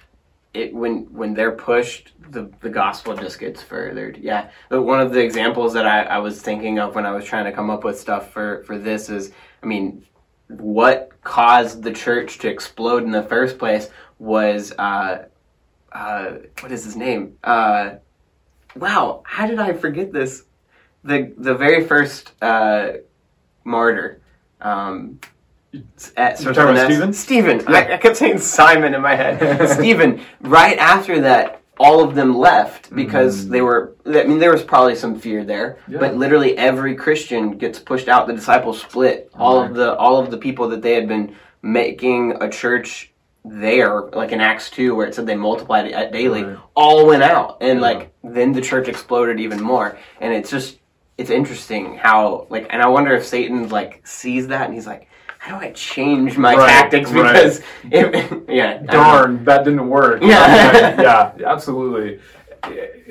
it 0.55 0.75
when 0.75 1.03
when 1.13 1.35
they're 1.35 1.53
pushed 1.53 2.13
the 2.31 2.51
the 2.61 2.69
gospel 2.69 3.17
just 3.17 3.39
gets 3.39 3.63
furthered. 3.63 4.17
Yeah. 4.19 4.51
But 4.69 4.83
one 4.83 5.01
of 5.01 5.13
the 5.13 5.21
examples 5.21 5.73
that 5.75 5.87
I, 5.87 6.03
I 6.05 6.19
was 6.19 6.41
thinking 6.41 6.79
of 6.79 6.95
when 6.95 7.07
i 7.07 7.13
was 7.13 7.25
trying 7.25 7.45
to 7.45 7.53
come 7.53 7.71
up 7.71 7.85
with 7.85 7.99
stuff 7.99 8.33
for 8.33 8.63
for 8.65 8.79
this 8.79 9.09
is 9.09 9.33
i 9.63 9.67
mean 9.67 10.05
what 10.49 11.13
caused 11.23 11.83
the 11.83 11.93
church 11.93 12.39
to 12.39 12.49
explode 12.49 13.03
in 13.05 13.11
the 13.11 13.23
first 13.23 13.59
place 13.59 13.91
was 14.19 14.73
uh 14.79 15.27
uh 15.93 16.37
what 16.61 16.73
is 16.73 16.85
his 16.85 16.97
name? 16.97 17.37
Uh 17.45 17.97
wow 18.77 19.23
how 19.25 19.47
did 19.47 19.59
i 19.59 19.73
forget 19.73 20.13
this? 20.13 20.45
The 21.05 21.33
the 21.37 21.55
very 21.55 21.87
first 21.87 22.33
uh 22.43 22.93
martyr 23.65 24.21
um 24.61 25.21
talking 25.73 26.47
about 26.57 26.87
Stephen? 26.91 27.13
Stephen. 27.13 27.63
I, 27.69 27.95
I 27.95 27.97
kept 27.99 28.17
saying 28.17 28.39
Simon 28.39 28.95
in 28.95 29.03
my 29.03 29.15
head. 29.15 29.69
Stephen. 29.79 30.21
Right 30.41 30.79
after 30.79 31.21
that, 31.23 31.63
all 31.79 32.03
of 32.03 32.15
them 32.15 32.37
left 32.37 32.95
because 32.95 33.49
they 33.49 33.61
were. 33.61 33.95
I 34.07 34.25
mean, 34.25 34.39
there 34.39 34.51
was 34.53 34.63
probably 34.63 34.95
some 34.95 35.19
fear 35.19 35.45
there, 35.45 35.79
Mm. 35.89 35.93
Yeah. 35.95 35.99
but 36.01 36.17
literally 36.17 36.57
every 36.57 36.95
Christian 36.95 37.59
gets 37.59 37.79
pushed 37.79 38.09
out. 38.09 38.27
The 38.27 38.33
disciples 38.35 38.81
split. 38.81 39.31
All 39.35 39.61
Right. 39.61 39.71
of 39.71 39.77
the 39.77 39.95
all 39.97 40.19
of 40.19 40.31
the 40.31 40.39
people 40.39 40.69
that 40.71 40.83
they 40.83 40.95
had 40.95 41.07
been 41.09 41.35
making 41.63 42.37
a 42.41 42.49
church 42.49 43.13
there, 43.45 44.03
like 44.13 44.33
in 44.33 44.41
Acts 44.41 44.71
two, 44.71 44.95
where 44.95 45.07
it 45.07 45.15
said 45.15 45.27
they 45.27 45.37
multiplied 45.37 45.87
it 45.87 46.13
daily, 46.13 46.43
Right. 46.45 46.59
all 46.75 47.07
went 47.07 47.23
out, 47.23 47.59
and 47.61 47.79
Yeah. 47.81 47.87
like 47.87 48.13
then 48.25 48.53
the 48.53 48.61
church 48.61 48.89
exploded 48.89 49.39
even 49.41 49.63
more. 49.63 49.97
And 50.21 50.33
it's 50.33 50.51
just 50.51 50.79
it's 51.19 51.31
interesting 51.31 51.97
how 51.97 52.47
like, 52.49 52.67
and 52.71 52.81
I 52.81 52.89
wonder 52.89 53.13
if 53.15 53.25
Satan 53.27 53.69
like 53.69 54.01
sees 54.07 54.49
that 54.49 54.65
and 54.67 54.75
he's 54.75 54.87
like. 54.87 55.05
How 55.49 55.59
do 55.59 55.65
I 55.65 55.71
change 55.73 56.37
my 56.37 56.55
Right, 56.55 56.69
tactics? 56.69 57.11
right. 57.11 57.33
Because 57.33 57.63
yeah, 58.49 58.75
I 58.75 58.77
don't 58.77 58.87
know. 58.87 58.93
Darn, 58.93 59.45
that 59.45 59.65
didn't 59.65 59.89
work. 59.89 60.21
Yeah. 60.23 61.01
yeah, 61.01 61.33
absolutely. 61.47 62.21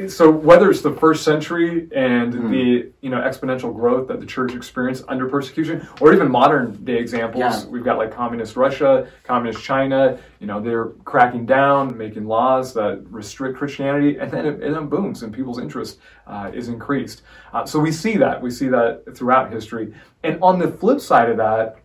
So 0.07 0.29
whether 0.29 0.69
it's 0.69 0.81
the 0.81 0.93
first 0.93 1.23
century 1.23 1.87
and 1.95 2.31
the 2.51 2.91
you 3.01 3.09
know 3.09 3.17
exponential 3.21 3.73
growth 3.73 4.07
that 4.09 4.19
the 4.19 4.25
church 4.25 4.53
experienced 4.53 5.05
under 5.07 5.27
persecution, 5.27 5.87
or 5.99 6.13
even 6.13 6.29
modern 6.29 6.83
day 6.85 6.97
examples, 6.97 7.39
Yeah. 7.39 7.65
we've 7.69 7.83
got 7.83 7.97
like 7.97 8.13
communist 8.13 8.55
Russia, 8.55 9.07
communist 9.23 9.63
China. 9.63 10.19
You 10.39 10.45
know 10.45 10.61
they're 10.61 10.89
cracking 11.05 11.47
down, 11.47 11.97
making 11.97 12.27
laws 12.27 12.71
that 12.75 13.03
restrict 13.09 13.57
Christianity, 13.57 14.17
and 14.19 14.29
then 14.29 14.45
it, 14.45 14.61
and 14.61 14.75
then 14.75 14.87
booms, 14.87 15.23
and 15.23 15.33
people's 15.33 15.57
interest 15.59 15.97
uh, 16.27 16.51
is 16.53 16.67
increased. 16.67 17.23
Uh, 17.51 17.65
so 17.65 17.79
we 17.79 17.91
see 17.91 18.15
that 18.17 18.39
we 18.39 18.51
see 18.51 18.67
that 18.67 19.15
throughout 19.15 19.51
history. 19.51 19.91
And 20.23 20.37
on 20.43 20.59
the 20.59 20.67
flip 20.67 20.99
side 20.99 21.29
of 21.31 21.37
that, 21.37 21.77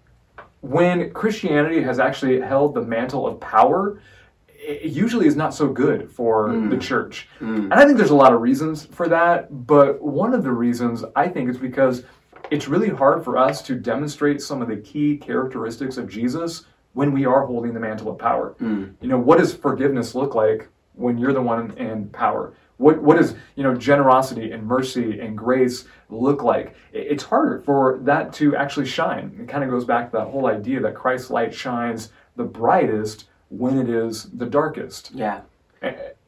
when 0.62 1.12
Christianity 1.12 1.82
has 1.82 1.98
actually 1.98 2.40
held 2.40 2.74
the 2.74 2.82
mantle 2.82 3.26
of 3.26 3.38
power, 3.40 4.00
it 4.48 4.92
usually 4.92 5.26
is 5.26 5.36
not 5.36 5.52
so 5.52 5.68
good 5.68 6.10
for 6.10 6.50
hmm. 6.50 6.70
the 6.70 6.78
church. 6.78 7.28
Hmm. 7.40 7.64
And 7.64 7.74
I 7.74 7.84
think 7.84 7.98
there's 7.98 8.10
a 8.10 8.16
lot 8.16 8.32
of 8.32 8.40
reasons 8.40 8.86
for 8.86 9.08
that, 9.08 9.66
but 9.66 10.00
one 10.00 10.32
of 10.32 10.44
the 10.44 10.52
reasons 10.52 11.04
I 11.16 11.28
think 11.28 11.50
is 11.50 11.58
because 11.58 12.04
it's 12.50 12.68
really 12.68 12.88
hard 12.88 13.24
for 13.24 13.36
us 13.36 13.60
to 13.62 13.74
demonstrate 13.74 14.40
some 14.40 14.62
of 14.62 14.68
the 14.68 14.76
key 14.76 15.16
characteristics 15.16 15.96
of 15.96 16.08
Jesus 16.08 16.64
when 16.92 17.10
we 17.12 17.24
are 17.26 17.44
holding 17.44 17.74
the 17.74 17.80
mantle 17.80 18.10
of 18.10 18.18
power. 18.18 18.54
Hmm. 18.58 18.90
You 19.00 19.08
know, 19.08 19.18
what 19.18 19.38
does 19.38 19.52
forgiveness 19.52 20.14
look 20.14 20.36
like 20.36 20.68
when 20.94 21.18
you're 21.18 21.32
the 21.32 21.42
one 21.42 21.76
in 21.76 22.08
power? 22.10 22.54
What, 22.78 23.02
what 23.02 23.16
does 23.16 23.34
you 23.54 23.62
know 23.62 23.74
generosity 23.74 24.52
and 24.52 24.66
mercy 24.66 25.20
and 25.20 25.36
grace 25.36 25.84
look 26.08 26.42
like? 26.42 26.74
It's 26.92 27.22
harder 27.22 27.60
for 27.60 27.98
that 28.02 28.32
to 28.34 28.56
actually 28.56 28.86
shine. 28.86 29.36
It 29.40 29.48
kind 29.48 29.62
of 29.62 29.70
goes 29.70 29.84
back 29.84 30.10
to 30.10 30.18
that 30.18 30.26
whole 30.26 30.46
idea 30.46 30.80
that 30.80 30.94
Christ's 30.94 31.30
light 31.30 31.54
shines 31.54 32.10
the 32.36 32.44
brightest 32.44 33.26
when 33.50 33.78
it 33.78 33.88
is 33.88 34.24
the 34.30 34.46
darkest. 34.46 35.10
yeah. 35.14 35.42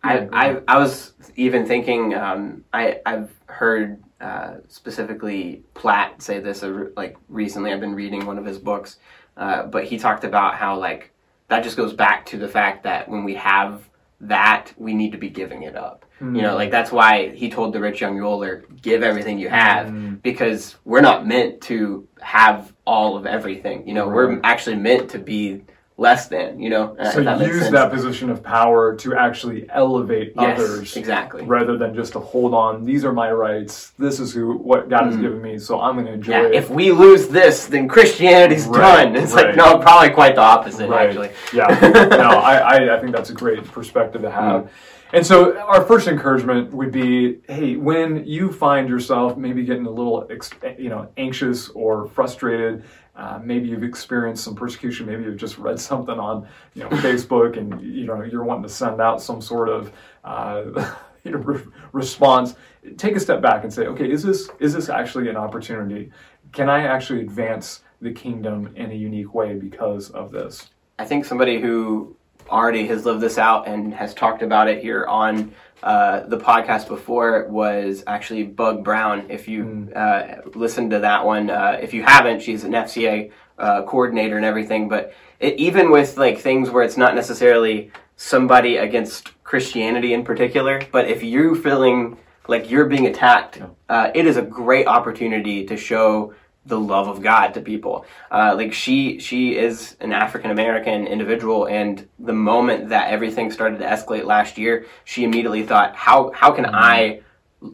I, 0.05 0.29
I, 0.33 0.61
I 0.69 0.79
was 0.79 1.13
even 1.37 1.65
thinking 1.65 2.15
um, 2.15 2.65
I, 2.73 3.01
I've 3.07 3.33
heard 3.47 4.03
uh, 4.21 4.57
specifically 4.69 5.63
Platt 5.75 6.21
say 6.21 6.41
this 6.41 6.63
uh, 6.63 6.89
like 6.97 7.17
recently 7.29 7.73
I've 7.73 7.81
been 7.81 7.95
reading 7.95 8.27
one 8.27 8.39
of 8.39 8.45
his 8.45 8.59
books 8.59 8.99
uh, 9.37 9.65
but 9.65 9.85
he 9.85 9.99
talked 9.99 10.25
about 10.25 10.57
how 10.57 10.79
like 10.79 11.11
that 11.49 11.63
just 11.63 11.77
goes 11.77 11.93
back 11.93 12.27
to 12.27 12.37
the 12.37 12.49
fact 12.49 12.83
that 12.85 13.09
when 13.09 13.25
we 13.25 13.35
have 13.35 13.89
that, 14.29 14.73
we 14.77 14.95
need 14.95 15.13
to 15.13 15.19
be 15.19 15.29
giving 15.29 15.63
it 15.63 15.77
up. 15.77 16.05
You 16.21 16.27
Hmm. 16.29 16.37
know, 16.37 16.55
like 16.55 16.71
that's 16.71 16.93
why 16.93 17.31
he 17.31 17.51
told 17.51 17.73
the 17.73 17.81
rich 17.81 18.01
young 18.01 18.17
ruler, 18.17 18.65
"Give 18.83 19.03
everything 19.03 19.39
you 19.39 19.49
have," 19.49 19.89
Mm. 19.89 20.23
because 20.23 20.77
we're 20.85 21.01
not 21.01 21.27
meant 21.27 21.61
to 21.63 22.07
have 22.21 22.73
all 22.87 23.17
of 23.17 23.27
everything. 23.27 23.87
You 23.89 23.95
know, 23.95 24.07
we're 24.09 24.39
actually 24.45 24.77
meant 24.77 25.11
to 25.11 25.19
be 25.19 25.63
less 25.97 26.27
than. 26.27 26.61
You 26.61 26.71
know, 26.71 26.97
So 27.13 27.23
that 27.23 27.41
use 27.41 27.71
that 27.71 27.91
position 27.93 28.29
of 28.31 28.43
power 28.43 28.97
to 28.97 29.15
actually 29.15 29.67
elevate 29.71 30.33
Yes, 30.37 30.59
others 30.59 30.97
exactly. 30.97 31.45
rather 31.45 31.77
than 31.79 31.95
just 31.95 32.13
to 32.15 32.21
hold 32.21 32.53
on. 32.55 32.85
These 32.85 33.05
are 33.05 33.13
my 33.13 33.31
rights. 33.31 33.93
This 33.99 34.19
is 34.19 34.33
who 34.35 34.55
what 34.59 34.89
God 34.89 35.05
has 35.07 35.17
Mhm. 35.17 35.21
given 35.23 35.43
me. 35.43 35.59
So 35.59 35.81
I'm 35.81 35.95
going 35.95 36.07
to 36.07 36.13
enjoy 36.13 36.33
Yeah, 36.33 36.47
it. 36.47 36.55
if 36.55 36.69
we 36.71 36.91
lose 36.91 37.29
this, 37.29 37.67
then 37.67 37.87
Christianity's 37.89 38.67
Right, 38.67 39.05
done. 39.05 39.17
It's 39.17 39.33
right. 39.35 39.47
like 39.47 39.57
no, 39.57 39.79
probably 39.79 40.11
quite 40.11 40.35
the 40.35 40.41
opposite 40.43 40.89
Right. 40.89 41.07
actually. 41.09 41.31
yeah, 41.53 41.67
no, 42.11 42.39
I, 42.39 42.57
I, 42.57 42.97
I 42.97 43.01
think 43.01 43.13
that's 43.15 43.31
a 43.31 43.35
great 43.35 43.65
perspective 43.71 44.23
to 44.23 44.31
have. 44.31 44.69
And 45.13 45.25
so, 45.25 45.57
our 45.59 45.83
first 45.83 46.09
encouragement 46.09 46.73
would 46.75 46.91
be, 46.91 47.39
hey, 47.49 47.77
when 47.77 48.25
you 48.27 48.51
find 48.51 48.89
yourself 48.89 49.37
maybe 49.37 49.63
getting 49.63 49.87
a 49.87 49.91
little, 49.91 50.29
you 50.77 50.89
know, 50.89 51.07
anxious 51.17 51.69
or 51.69 52.07
frustrated, 52.07 52.83
uh, 53.17 53.41
maybe 53.43 53.69
you've 53.69 53.85
experienced 53.85 54.43
some 54.43 54.55
persecution, 54.55 55.07
maybe 55.07 55.25
you've 55.25 55.37
just 55.37 55.59
read 55.59 55.79
something 55.91 56.19
on, 56.19 56.47
you 56.75 56.83
know, 56.83 56.89
Facebook, 56.91 57.57
and 57.57 57.81
you 57.81 58.07
know 58.07 58.23
you're 58.23 58.45
wanting 58.45 58.65
to 58.65 58.69
send 58.69 59.01
out 59.01 59.23
some 59.23 59.41
sort 59.41 59.69
of, 59.69 59.93
uh, 60.25 60.95
you 61.25 61.33
know, 61.33 61.39
re- 61.39 61.63
response. 61.93 62.55
Take 62.97 63.17
a 63.17 63.21
step 63.21 63.41
back 63.41 63.65
and 63.65 63.73
say, 63.73 63.87
okay, 63.87 64.11
is 64.11 64.23
this 64.23 64.51
is 64.59 64.73
this 64.75 64.89
actually 64.89 65.29
an 65.29 65.37
opportunity? 65.37 66.11
Can 66.53 66.69
I 66.69 66.87
actually 66.87 67.23
advance 67.23 67.83
the 68.01 68.13
kingdom 68.13 68.73
in 68.77 68.91
a 68.91 68.95
unique 68.95 69.35
way 69.35 69.55
because 69.55 70.11
of 70.11 70.31
this? 70.31 70.71
I 70.99 71.05
think 71.05 71.25
somebody 71.25 71.61
who 71.61 72.17
already 72.51 72.87
has 72.87 73.05
lived 73.05 73.21
this 73.21 73.39
out 73.39 73.67
and 73.67 73.93
has 73.95 74.15
talked 74.15 74.43
about 74.43 74.69
it 74.69 74.83
here 74.83 75.07
on 75.07 75.53
uh, 75.85 76.27
the 76.27 76.39
podcast 76.39 76.89
before 76.89 77.47
was 77.49 78.03
actually 78.07 78.43
Bug 78.43 78.83
Brown. 78.83 79.27
If 79.29 79.47
you 79.47 79.93
uh, 79.95 80.37
listened 80.55 80.93
to 80.93 81.01
that 81.01 81.27
one, 81.27 81.51
uh, 81.51 81.79
if 81.79 81.93
you 81.93 82.03
haven't, 82.03 82.41
she's 82.41 82.65
an 82.65 82.73
FCA 82.73 83.31
uh, 83.59 83.83
coordinator 83.83 84.39
and 84.39 84.47
everything. 84.47 84.89
But 84.89 85.13
it, 85.41 85.59
even 85.59 85.91
with 85.91 86.17
like 86.17 86.39
things 86.39 86.71
where 86.71 86.83
it's 86.85 86.97
not 86.97 87.15
necessarily 87.15 87.93
somebody 88.17 88.79
against 88.79 89.33
Christianity 89.45 90.15
in 90.15 90.25
particular, 90.25 90.81
but 90.91 91.07
if 91.07 91.23
you're 91.23 91.55
feeling 91.55 92.17
like 92.49 92.71
you're 92.71 92.87
being 92.87 93.07
attacked, 93.07 93.61
uh, 93.91 94.11
it 94.15 94.27
is 94.27 94.39
a 94.39 94.43
great 94.43 94.87
opportunity 94.87 95.67
to 95.67 95.77
show 95.77 96.33
the 96.67 96.79
love 96.79 97.09
of 97.09 97.23
God 97.23 97.55
to 97.55 97.61
people. 97.61 98.07
Uh, 98.31 98.55
like 98.57 98.73
she, 98.73 99.19
she 99.19 99.57
is 99.57 99.97
an 100.01 100.13
African 100.13 100.51
American 100.51 101.07
individual, 101.07 101.67
and 101.67 102.09
the 102.19 102.33
moment 102.33 102.89
that 102.89 103.11
everything 103.11 103.51
started 103.51 103.79
to 103.81 103.85
escalate 103.85 104.25
last 104.25 104.57
year, 104.59 104.87
she 105.05 105.25
immediately 105.25 105.63
thought, 105.65 105.95
"How 105.95 106.31
how 106.33 106.53
can 106.53 106.67
I 106.67 107.21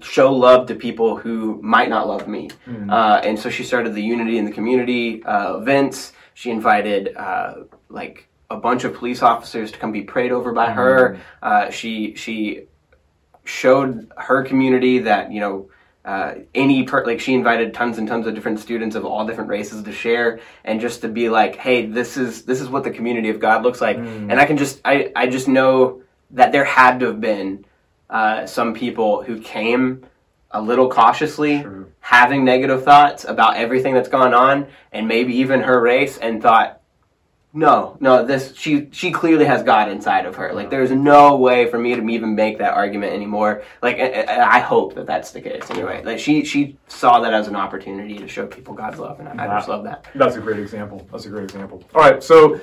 show 0.02 0.32
love 0.32 0.66
to 0.68 0.74
people 0.74 1.16
who 1.16 1.60
might 1.62 1.88
not 1.88 2.08
love 2.08 2.26
me?" 2.26 2.50
Uh, 2.90 3.20
and 3.24 3.38
so 3.38 3.48
she 3.50 3.62
started 3.62 3.94
the 3.94 4.02
Unity 4.02 4.38
in 4.38 4.44
the 4.44 4.52
Community 4.52 5.22
uh, 5.24 5.56
events. 5.58 6.12
She 6.34 6.50
invited 6.50 7.16
uh, 7.16 7.54
like 7.88 8.26
a 8.50 8.56
bunch 8.56 8.84
of 8.84 8.94
police 8.94 9.22
officers 9.22 9.70
to 9.72 9.78
come 9.78 9.92
be 9.92 10.02
prayed 10.02 10.32
over 10.32 10.52
by 10.52 10.72
her. 10.72 11.18
Uh, 11.42 11.70
she 11.70 12.14
she 12.16 12.66
showed 13.44 14.10
her 14.16 14.42
community 14.44 14.98
that 14.98 15.32
you 15.32 15.40
know 15.40 15.68
uh, 16.04 16.34
any 16.54 16.82
per- 16.84 17.04
like 17.04 17.20
she 17.20 17.34
invited 17.34 17.74
tons 17.74 17.98
and 17.98 18.08
tons 18.08 18.26
of 18.26 18.34
different 18.34 18.58
students 18.58 18.96
of 18.96 19.04
all 19.04 19.26
different 19.26 19.50
races 19.50 19.82
to 19.82 19.92
share 19.92 20.40
and 20.64 20.80
just 20.80 21.02
to 21.02 21.08
be 21.08 21.28
like 21.28 21.56
hey 21.56 21.84
this 21.86 22.16
is 22.16 22.42
this 22.44 22.60
is 22.60 22.68
what 22.68 22.84
the 22.84 22.90
community 22.90 23.28
of 23.28 23.38
god 23.38 23.62
looks 23.62 23.80
like 23.82 23.98
and 23.98 24.32
i 24.40 24.46
can 24.46 24.56
just 24.56 24.80
i 24.84 25.12
i 25.14 25.26
just 25.26 25.46
know 25.46 26.00
that 26.30 26.52
there 26.52 26.64
had 26.64 27.00
to 27.00 27.06
have 27.06 27.20
been 27.20 27.64
uh, 28.08 28.46
some 28.46 28.72
people 28.74 29.22
who 29.22 29.40
came 29.40 30.04
a 30.52 30.60
little 30.60 30.88
cautiously 30.88 31.60
Sure. 31.62 31.86
having 32.00 32.44
negative 32.44 32.82
thoughts 32.82 33.24
about 33.24 33.56
everything 33.56 33.94
that's 33.94 34.08
gone 34.08 34.32
on 34.34 34.66
and 34.92 35.06
maybe 35.06 35.36
even 35.36 35.60
her 35.60 35.80
race 35.80 36.16
and 36.18 36.42
thought 36.42 36.79
no, 37.52 37.96
no, 37.98 38.24
this 38.24 38.54
she 38.54 38.88
she 38.92 39.10
clearly 39.10 39.44
has 39.44 39.64
God 39.64 39.90
inside 39.90 40.24
of 40.24 40.36
her. 40.36 40.52
Like 40.52 40.70
there's 40.70 40.92
no 40.92 41.36
way 41.36 41.68
for 41.68 41.78
me 41.78 41.96
to 41.96 42.08
even 42.08 42.36
make 42.36 42.58
that 42.58 42.74
argument 42.74 43.12
anymore. 43.12 43.64
Like 43.82 43.98
I, 43.98 44.22
I 44.22 44.56
I 44.56 44.58
hope 44.60 44.94
that 44.94 45.06
that's 45.06 45.32
the 45.32 45.40
case 45.40 45.68
anyway. 45.68 46.04
Like 46.04 46.20
she 46.20 46.44
she 46.44 46.76
saw 46.86 47.18
that 47.20 47.34
as 47.34 47.48
an 47.48 47.56
opportunity 47.56 48.18
to 48.18 48.28
show 48.28 48.46
people 48.46 48.74
God's 48.74 49.00
love, 49.00 49.18
and 49.18 49.28
I, 49.28 49.44
I 49.44 49.58
just 49.58 49.68
love 49.68 49.82
that. 49.84 50.06
That's 50.14 50.36
a 50.36 50.40
great 50.40 50.60
example. 50.60 51.06
That's 51.10 51.26
a 51.26 51.28
great 51.28 51.44
example. 51.44 51.82
All 51.92 52.02
right, 52.02 52.22
so 52.22 52.60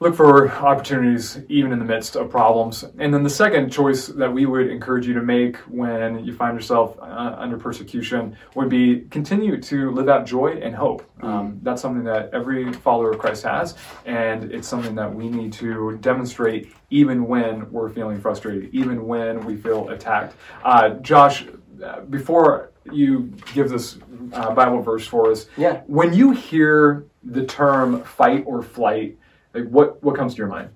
look 0.00 0.14
for 0.14 0.50
opportunities 0.50 1.38
even 1.48 1.72
in 1.72 1.78
the 1.78 1.84
midst 1.84 2.16
of 2.16 2.28
problems. 2.30 2.84
And 2.98 3.12
then 3.14 3.22
the 3.22 3.30
second 3.30 3.70
choice 3.70 4.08
that 4.08 4.32
we 4.32 4.44
would 4.46 4.68
encourage 4.68 5.06
you 5.06 5.14
to 5.14 5.22
make 5.22 5.56
when 5.68 6.24
you 6.24 6.34
find 6.34 6.54
yourself 6.56 6.98
uh, 7.00 7.36
under 7.38 7.56
persecution 7.56 8.36
would 8.54 8.68
be 8.68 9.02
continue 9.10 9.60
to 9.60 9.90
live 9.92 10.08
out 10.08 10.26
joy 10.26 10.58
and 10.62 10.74
hope. 10.74 11.08
Um, 11.22 11.58
that's 11.62 11.80
something 11.80 12.04
that 12.04 12.30
every 12.32 12.72
follower 12.72 13.12
of 13.12 13.18
Christ 13.18 13.44
has, 13.44 13.76
and 14.04 14.52
it's 14.52 14.68
something 14.68 14.94
that 14.96 15.12
we 15.14 15.28
need 15.28 15.52
to 15.54 15.96
demonstrate 15.98 16.72
even 16.90 17.26
when 17.26 17.70
we're 17.70 17.88
feeling 17.88 18.20
frustrated, 18.20 18.70
even 18.74 19.06
when 19.06 19.44
we 19.44 19.56
feel 19.56 19.88
attacked. 19.88 20.34
Uh, 20.64 20.90
Josh, 20.90 21.46
before 22.10 22.70
you 22.92 23.32
give 23.54 23.68
this 23.70 23.98
uh, 24.32 24.52
Bible 24.54 24.80
verse 24.82 25.06
for 25.06 25.30
us, 25.30 25.46
Yeah. 25.56 25.80
when 25.86 26.12
you 26.12 26.32
hear 26.32 27.06
the 27.22 27.44
term 27.46 28.02
fight 28.02 28.44
or 28.46 28.62
flight, 28.62 29.16
like 29.54 29.68
what 29.68 30.02
what 30.02 30.16
comes 30.16 30.34
to 30.34 30.38
your 30.38 30.48
mind? 30.48 30.70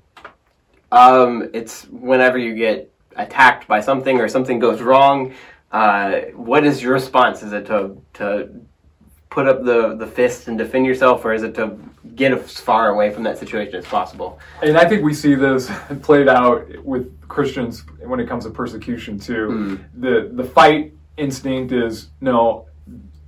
Um, 0.90 1.50
it's 1.52 1.84
whenever 1.84 2.38
you 2.38 2.54
get 2.54 2.90
attacked 3.16 3.66
by 3.68 3.80
something 3.80 4.20
or 4.20 4.28
something 4.28 4.58
goes 4.58 4.80
wrong. 4.80 5.34
Uh, 5.70 6.20
what 6.34 6.64
is 6.64 6.82
your 6.82 6.92
response? 6.92 7.42
Is 7.42 7.52
it 7.52 7.66
to 7.66 8.00
to 8.14 8.48
put 9.30 9.46
up 9.46 9.64
the 9.64 9.96
the 9.96 10.06
fist 10.06 10.48
and 10.48 10.56
defend 10.56 10.86
yourself, 10.86 11.24
or 11.24 11.34
is 11.34 11.42
it 11.42 11.54
to 11.56 11.78
get 12.14 12.32
as 12.32 12.58
far 12.58 12.88
away 12.88 13.10
from 13.10 13.22
that 13.24 13.36
situation 13.36 13.74
as 13.74 13.84
possible? 13.84 14.38
And 14.62 14.78
I 14.78 14.88
think 14.88 15.04
we 15.04 15.12
see 15.12 15.34
this 15.34 15.70
played 16.02 16.28
out 16.28 16.82
with 16.84 17.20
Christians 17.28 17.84
when 18.00 18.20
it 18.20 18.28
comes 18.28 18.44
to 18.44 18.50
persecution 18.50 19.18
too. 19.18 19.78
The 19.94 20.30
the 20.32 20.44
fight 20.44 20.94
instinct 21.18 21.72
is 21.72 22.08
no, 22.20 22.67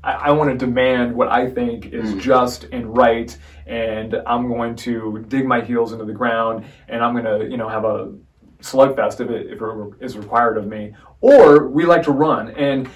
I, 0.02 0.12
I 0.12 0.30
want 0.30 0.50
to 0.50 0.56
demand 0.56 1.14
what 1.14 1.28
I 1.28 1.48
think 1.48 1.86
is 1.86 2.12
hmm. 2.12 2.18
just 2.18 2.64
and 2.64 2.96
right, 2.96 3.36
and 3.66 4.16
I'm 4.26 4.48
going 4.48 4.76
to 4.76 5.24
dig 5.28 5.46
my 5.46 5.60
heels 5.60 5.92
into 5.92 6.04
the 6.04 6.12
ground, 6.12 6.64
and 6.88 7.02
I'm 7.02 7.12
going 7.14 7.24
to 7.24 7.48
you 7.50 7.56
know 7.56 7.68
have 7.68 7.84
a 7.84 8.12
slugfest 8.60 9.20
if 9.20 9.30
it, 9.30 9.46
if 9.52 9.60
it 9.60 10.04
is 10.04 10.16
required 10.16 10.56
of 10.56 10.66
me. 10.66 10.94
Or 11.20 11.68
we 11.68 11.84
like 11.84 12.02
to 12.04 12.12
run. 12.12 12.50
And 12.50 12.88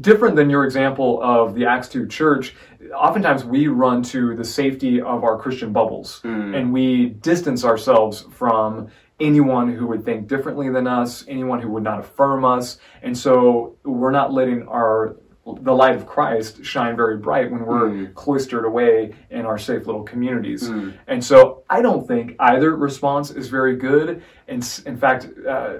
different 0.00 0.36
than 0.36 0.50
your 0.50 0.64
example 0.64 1.22
of 1.22 1.54
the 1.54 1.66
Acts 1.66 1.88
2 1.88 2.06
church, 2.08 2.54
oftentimes 2.94 3.44
we 3.44 3.68
run 3.68 4.02
to 4.04 4.34
the 4.34 4.44
safety 4.44 5.00
of 5.00 5.24
our 5.24 5.38
Christian 5.38 5.72
bubbles 5.72 6.20
hmm. 6.20 6.54
and 6.54 6.72
we 6.72 7.06
distance 7.06 7.64
ourselves 7.64 8.26
from 8.30 8.88
anyone 9.18 9.72
who 9.72 9.86
would 9.86 10.04
think 10.04 10.26
differently 10.26 10.70
than 10.70 10.86
us, 10.86 11.24
anyone 11.28 11.60
who 11.60 11.70
would 11.70 11.82
not 11.82 12.00
affirm 12.00 12.44
us. 12.44 12.78
And 13.02 13.16
so 13.16 13.76
we're 13.84 14.10
not 14.10 14.32
letting 14.32 14.66
our 14.66 15.16
the 15.54 15.72
light 15.72 15.94
of 15.96 16.06
Christ 16.06 16.64
shine 16.64 16.96
very 16.96 17.16
bright 17.16 17.50
when 17.50 17.64
we're 17.66 17.88
cloistered 18.14 18.64
away 18.64 19.14
in 19.30 19.46
our 19.46 19.58
safe 19.58 19.86
little 19.86 20.02
communities. 20.02 20.68
And 21.06 21.22
so 21.24 21.62
I 21.70 21.82
don't 21.82 22.06
think 22.06 22.36
either 22.38 22.76
response 22.76 23.30
is 23.30 23.48
very 23.48 23.76
good. 23.76 24.22
And 24.48 24.62
s- 24.62 24.80
in 24.80 24.96
fact, 24.96 25.28
uh, 25.46 25.74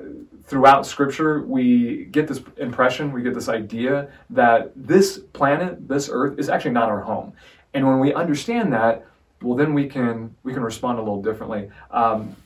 throughout 0.44 0.86
Scripture, 0.86 1.42
we 1.42 2.06
get 2.06 2.26
this 2.28 2.40
impression, 2.56 3.12
we 3.12 3.22
get 3.22 3.34
this 3.34 3.48
idea 3.48 4.08
that 4.30 4.72
this 4.76 5.18
planet, 5.32 5.88
this 5.88 6.08
Earth, 6.12 6.38
is 6.38 6.48
actually 6.48 6.72
not 6.72 6.88
our 6.88 7.00
home. 7.00 7.32
And 7.74 7.86
when 7.86 8.00
we 8.00 8.12
understand 8.14 8.72
that, 8.72 9.06
well, 9.42 9.56
then 9.56 9.72
we 9.74 9.86
can 9.88 10.34
we 10.42 10.52
can 10.52 10.62
respond 10.62 10.98
a 10.98 11.02
little 11.02 11.22
differently. 11.22 11.70
Um, 11.90 12.36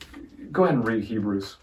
go 0.51 0.63
ahead 0.63 0.75
and 0.75 0.87
read 0.87 1.03
Hebrews. 1.03 1.57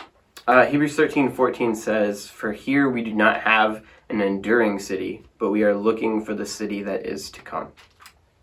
Uh, 0.47 0.67
Hebrews 0.67 0.97
thirteen 0.97 1.31
fourteen 1.31 1.75
says, 1.75 2.27
For 2.27 2.53
here 2.53 2.91
we 2.91 3.03
do 3.03 3.15
not 3.15 3.41
have 3.43 3.83
an 4.13 4.21
enduring 4.21 4.79
city, 4.79 5.23
but 5.39 5.51
we 5.51 5.63
are 5.63 5.75
looking 5.75 6.25
for 6.25 6.35
the 6.35 6.47
city 6.47 6.83
that 6.83 7.07
is 7.07 7.31
to 7.31 7.41
come. 7.43 7.69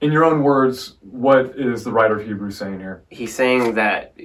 In 0.02 0.12
your 0.12 0.24
own 0.24 0.44
words, 0.44 0.96
what 1.02 1.58
is 1.58 1.84
the 1.84 1.92
writer 1.92 2.20
of 2.20 2.26
Hebrews 2.26 2.58
saying 2.58 2.80
here? 2.80 3.04
He's 3.10 3.36
saying 3.36 3.76
that 3.76 4.16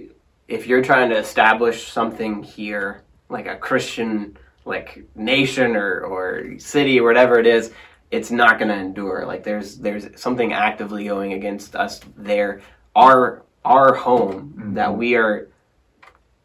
if 0.49 0.67
you're 0.67 0.83
trying 0.83 1.11
to 1.11 1.17
establish 1.17 1.89
something 1.89 2.43
here, 2.43 3.03
like 3.29 3.47
a 3.47 3.57
Christian 3.57 4.37
like 4.65 5.05
nation 5.15 5.77
or, 5.77 6.01
or 6.01 6.59
city 6.59 6.99
or 6.99 7.07
whatever 7.07 7.39
it 7.39 7.47
is, 7.47 7.73
it's 8.11 8.31
not 8.31 8.59
gonna 8.59 8.75
endure. 8.77 9.25
Like 9.27 9.43
there's 9.43 9.79
there's 9.79 10.09
something 10.21 10.53
actively 10.53 11.05
going 11.05 11.33
against 11.33 11.75
us 11.75 12.01
there. 12.17 12.63
Our 12.95 13.43
our 13.65 13.95
home 13.95 14.75
that 14.75 14.89
mm-hmm. 14.89 14.99
we 14.99 15.17
are 15.17 15.49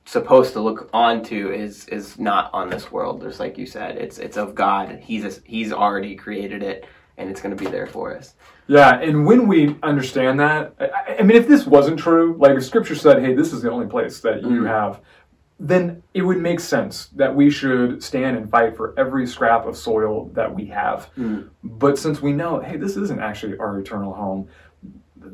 supposed 0.09 0.53
to 0.53 0.59
look 0.59 0.89
onto 0.91 1.51
is 1.51 1.87
is 1.87 2.17
not 2.17 2.49
on 2.51 2.69
this 2.69 2.91
world. 2.91 3.21
Just 3.21 3.39
like 3.39 3.57
you 3.57 3.65
said, 3.65 3.97
it's 3.97 4.17
it's 4.17 4.37
of 4.37 4.55
God. 4.55 4.99
He's 5.01 5.23
a, 5.25 5.39
he's 5.45 5.71
already 5.71 6.15
created 6.15 6.63
it, 6.63 6.85
and 7.17 7.29
it's 7.29 7.41
going 7.41 7.55
to 7.55 7.63
be 7.63 7.69
there 7.69 7.85
for 7.85 8.15
us. 8.17 8.33
Yeah, 8.67 8.99
and 8.99 9.25
when 9.25 9.47
we 9.47 9.75
understand 9.83 10.39
that, 10.39 10.73
I, 10.79 11.17
I 11.19 11.21
mean, 11.23 11.37
if 11.37 11.47
this 11.47 11.65
wasn't 11.65 11.99
true, 11.99 12.35
like 12.39 12.57
if 12.57 12.65
Scripture 12.65 12.95
said, 12.95 13.23
"Hey, 13.23 13.35
this 13.35 13.53
is 13.53 13.61
the 13.61 13.71
only 13.71 13.87
place 13.87 14.19
that 14.21 14.41
you 14.41 14.63
have 14.63 14.99
then 15.61 16.01
it 16.13 16.21
would 16.21 16.37
make 16.37 16.59
sense 16.59 17.07
that 17.07 17.35
we 17.35 17.49
should 17.49 18.01
stand 18.01 18.37
and 18.37 18.49
fight 18.49 18.77
for 18.77 18.97
every 18.97 19.27
scrap 19.27 19.65
of 19.65 19.75
soil 19.75 20.29
that 20.33 20.55
we 20.55 20.65
have. 20.65 21.09
Mm. 21.17 21.49
But 21.63 21.99
since 21.99 22.21
we 22.21 22.31
know, 22.31 22.61
hey, 22.61 22.77
this 22.77 22.95
isn't 22.95 23.19
actually 23.19 23.57
our 23.57 23.77
eternal 23.77 24.13
home, 24.13 24.47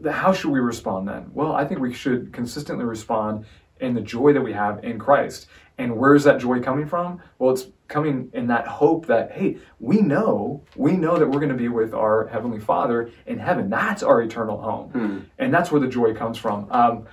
how 0.10 0.34
should 0.34 0.50
we 0.50 0.60
respond 0.60 1.08
then? 1.08 1.30
Well, 1.32 1.54
I 1.54 1.64
think 1.64 1.80
we 1.80 1.94
should 1.94 2.34
consistently 2.34 2.86
respond 2.86 3.46
in 3.80 3.94
the 3.94 4.02
joy 4.02 4.34
that 4.34 4.42
we 4.42 4.54
have 4.54 4.84
in 4.84 5.00
Christ. 5.00 5.48
And 5.78 5.98
where 5.98 6.16
is 6.16 6.24
that 6.24 6.40
joy 6.40 6.62
coming 6.62 6.88
from? 6.88 7.22
Well, 7.38 7.52
it's 7.52 7.68
coming 7.88 8.30
in 8.34 8.48
that 8.48 8.66
hope 8.66 9.06
that, 9.08 9.32
hey, 9.32 9.58
we 9.80 10.02
know, 10.02 10.64
we 10.76 10.94
know 10.94 11.18
that 11.18 11.28
we're 11.28 11.40
going 11.40 11.52
to 11.52 11.56
be 11.56 11.68
with 11.68 11.94
our 11.94 12.28
Heavenly 12.28 12.60
Father 12.60 13.12
in 13.26 13.38
heaven. 13.38 13.70
That's 13.70 14.02
our 14.02 14.22
eternal 14.22 14.58
home. 14.58 14.90
Hmm. 14.90 15.20
And 15.38 15.54
that's 15.54 15.72
where 15.72 15.82
the 15.82 15.88
joy 15.88 16.14
comes 16.14 16.38
from. 16.38 16.68
Um, 16.72 17.08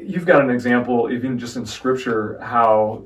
you've 0.00 0.26
got 0.26 0.42
an 0.42 0.50
example, 0.50 1.10
even 1.12 1.38
just 1.38 1.56
in 1.56 1.66
Scripture, 1.66 2.38
how 2.40 3.04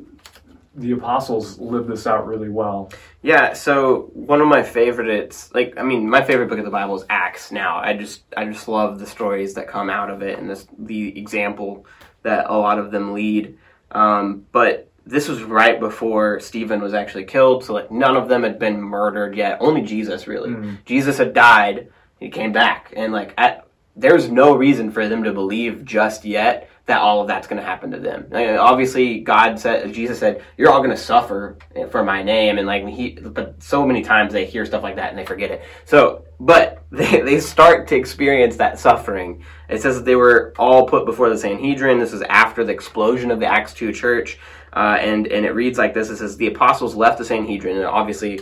the 0.76 0.92
apostles 0.92 1.58
lived 1.58 1.88
this 1.88 2.06
out 2.06 2.26
really 2.26 2.50
well. 2.50 2.90
Yeah, 3.22 3.54
so 3.54 4.10
one 4.12 4.40
of 4.40 4.46
my 4.46 4.62
favorites, 4.62 5.50
like 5.54 5.74
I 5.78 5.82
mean, 5.82 6.08
my 6.08 6.22
favorite 6.22 6.48
book 6.48 6.58
of 6.58 6.64
the 6.64 6.70
Bible 6.70 6.96
is 6.96 7.04
Acts. 7.08 7.50
Now, 7.50 7.78
I 7.78 7.94
just 7.94 8.22
I 8.36 8.44
just 8.44 8.68
love 8.68 8.98
the 8.98 9.06
stories 9.06 9.54
that 9.54 9.68
come 9.68 9.88
out 9.88 10.10
of 10.10 10.22
it 10.22 10.38
and 10.38 10.48
this 10.48 10.66
the 10.78 11.18
example 11.18 11.86
that 12.26 12.46
a 12.48 12.56
lot 12.56 12.78
of 12.78 12.90
them 12.90 13.14
lead. 13.14 13.56
Um, 13.92 14.46
but 14.52 14.88
this 15.06 15.28
was 15.28 15.42
right 15.42 15.78
before 15.78 16.40
Stephen 16.40 16.80
was 16.80 16.92
actually 16.92 17.24
killed, 17.24 17.64
so 17.64 17.72
like 17.72 17.90
none 17.90 18.16
of 18.16 18.28
them 18.28 18.42
had 18.42 18.58
been 18.58 18.80
murdered 18.80 19.34
yet. 19.36 19.58
Only 19.60 19.82
Jesus 19.82 20.26
really. 20.26 20.50
Mhm. 20.50 20.84
Jesus 20.84 21.18
had 21.18 21.32
died. 21.32 21.88
He 22.18 22.28
came 22.28 22.52
back, 22.52 22.92
and 22.96 23.12
like 23.12 23.32
at, 23.38 23.66
there's 23.94 24.30
no 24.30 24.56
reason 24.56 24.90
for 24.90 25.08
them 25.08 25.22
to 25.24 25.32
believe 25.32 25.84
just 25.84 26.24
yet 26.24 26.68
that 26.86 27.00
all 27.00 27.20
of 27.20 27.26
that's 27.26 27.48
going 27.48 27.60
to 27.60 27.66
happen 27.66 27.90
to 27.90 27.98
them. 27.98 28.26
Like, 28.30 28.48
obviously, 28.48 29.18
God 29.18 29.58
said, 29.58 29.92
Jesus 29.92 30.20
said, 30.20 30.42
"You're 30.56 30.70
all 30.70 30.78
going 30.78 30.90
to 30.90 30.96
suffer 30.96 31.58
for 31.90 32.04
my 32.04 32.22
name," 32.22 32.58
and 32.58 32.66
like 32.66 32.86
he, 32.86 33.10
but 33.10 33.60
so 33.62 33.84
many 33.84 34.02
times 34.02 34.32
they 34.32 34.46
hear 34.46 34.64
stuff 34.64 34.84
like 34.84 34.94
that 34.96 35.10
and 35.10 35.18
they 35.18 35.26
forget 35.26 35.50
it. 35.50 35.64
So, 35.84 36.24
but 36.38 36.84
they 36.92 37.20
they 37.22 37.40
start 37.40 37.88
to 37.88 37.96
experience 37.96 38.56
that 38.56 38.78
suffering. 38.78 39.44
It 39.68 39.82
says 39.82 39.96
that 39.96 40.04
they 40.04 40.14
were 40.14 40.54
all 40.58 40.86
put 40.86 41.04
before 41.04 41.28
the 41.28 41.38
Sanhedrin. 41.38 41.98
This 41.98 42.12
is 42.12 42.22
after 42.22 42.62
the 42.64 42.72
explosion 42.72 43.32
of 43.32 43.40
the 43.40 43.46
Acts 43.46 43.74
two 43.74 43.92
church, 43.92 44.38
uh, 44.72 44.96
and 45.00 45.26
and 45.26 45.44
it 45.44 45.54
reads 45.54 45.78
like 45.78 45.92
this: 45.92 46.08
It 46.08 46.18
says 46.18 46.36
the 46.36 46.46
apostles 46.46 46.94
left 46.94 47.18
the 47.18 47.24
Sanhedrin, 47.24 47.76
and 47.76 47.86
obviously 47.86 48.40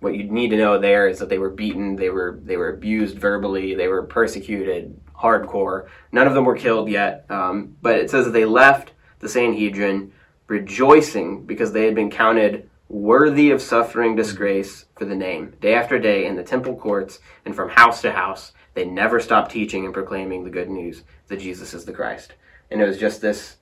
what 0.00 0.14
you 0.14 0.24
need 0.24 0.50
to 0.50 0.56
know 0.56 0.78
there 0.78 1.08
is 1.08 1.18
that 1.18 1.28
they 1.28 1.38
were 1.38 1.50
beaten, 1.50 1.96
they 1.96 2.10
were 2.10 2.38
they 2.42 2.58
were 2.58 2.68
abused 2.68 3.18
verbally, 3.18 3.74
they 3.74 3.88
were 3.88 4.02
persecuted 4.02 5.00
hardcore. 5.20 5.86
None 6.12 6.26
of 6.26 6.34
them 6.34 6.44
were 6.44 6.56
killed 6.56 6.88
yet, 6.88 7.26
um, 7.28 7.76
but 7.82 7.96
it 7.96 8.10
says 8.10 8.24
that 8.26 8.32
they 8.32 8.44
left 8.44 8.92
the 9.18 9.28
Sanhedrin 9.28 10.12
rejoicing 10.46 11.44
because 11.44 11.72
they 11.72 11.84
had 11.84 11.94
been 11.94 12.10
counted 12.10 12.68
worthy 12.88 13.50
of 13.50 13.60
suffering 13.60 14.16
disgrace 14.16 14.86
for 14.96 15.04
the 15.04 15.14
name. 15.14 15.54
Day 15.60 15.74
after 15.74 15.98
day 15.98 16.26
in 16.26 16.36
the 16.36 16.42
temple 16.42 16.74
courts 16.76 17.18
and 17.44 17.54
from 17.54 17.68
house 17.68 18.00
to 18.02 18.10
house, 18.10 18.52
they 18.74 18.84
never 18.84 19.20
stopped 19.20 19.50
teaching 19.50 19.84
and 19.84 19.92
proclaiming 19.92 20.44
the 20.44 20.50
good 20.50 20.70
news 20.70 21.02
that 21.26 21.40
Jesus 21.40 21.74
is 21.74 21.84
the 21.84 21.92
Christ. 21.92 22.34
And 22.70 22.80
it 22.80 22.86
was 22.86 22.98
just 22.98 23.20
this 23.20 23.56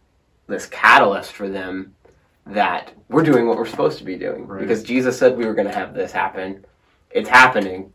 this 0.48 0.66
catalyst 0.66 1.32
for 1.32 1.48
them 1.48 1.96
that 2.46 2.92
we're 3.08 3.24
doing 3.24 3.48
what 3.48 3.56
we're 3.56 3.66
supposed 3.66 3.98
to 3.98 4.04
be 4.04 4.16
doing 4.16 4.46
Right. 4.46 4.60
because 4.60 4.84
Jesus 4.84 5.18
said 5.18 5.36
we 5.36 5.44
were 5.44 5.54
going 5.54 5.66
to 5.66 5.74
have 5.74 5.92
this 5.92 6.12
happen. 6.12 6.64
It's 7.10 7.28
happening, 7.28 7.92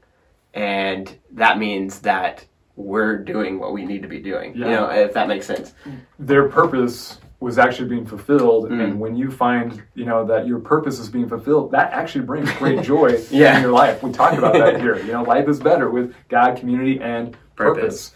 and 0.53 1.17
that 1.31 1.57
means 1.57 1.99
that 2.01 2.45
we're 2.81 3.17
doing 3.17 3.59
what 3.59 3.73
we 3.73 3.85
need 3.85 4.01
to 4.01 4.07
be 4.07 4.19
doing. 4.19 4.53
You 4.55 4.65
know, 4.65 4.89
if 4.89 5.13
that 5.13 5.27
makes 5.27 5.45
sense. 5.45 5.73
Their 6.19 6.49
purpose 6.49 7.19
was 7.39 7.57
actually 7.57 7.89
being 7.89 8.05
fulfilled, 8.05 8.69
Mm. 8.69 8.83
and 8.83 8.99
when 8.99 9.15
you 9.15 9.31
find, 9.31 9.81
you 9.95 10.05
know, 10.05 10.23
that 10.25 10.45
your 10.45 10.59
purpose 10.59 10.99
is 10.99 11.09
being 11.09 11.27
fulfilled, 11.27 11.71
that 11.71 11.91
actually 11.91 12.23
brings 12.25 12.51
great 12.53 12.81
joy 12.93 13.19
Yeah. 13.31 13.55
in 13.57 13.63
your 13.63 13.71
life. 13.71 14.03
We 14.03 14.11
talk 14.11 14.33
about 14.37 14.53
that 14.53 14.79
here. 14.79 14.97
You 14.99 15.11
know, 15.13 15.23
life 15.23 15.47
is 15.47 15.59
better 15.59 15.89
with 15.89 16.13
God, 16.29 16.57
community, 16.57 16.99
and 17.01 17.35
purpose. 17.55 18.11
Purpose. 18.11 18.15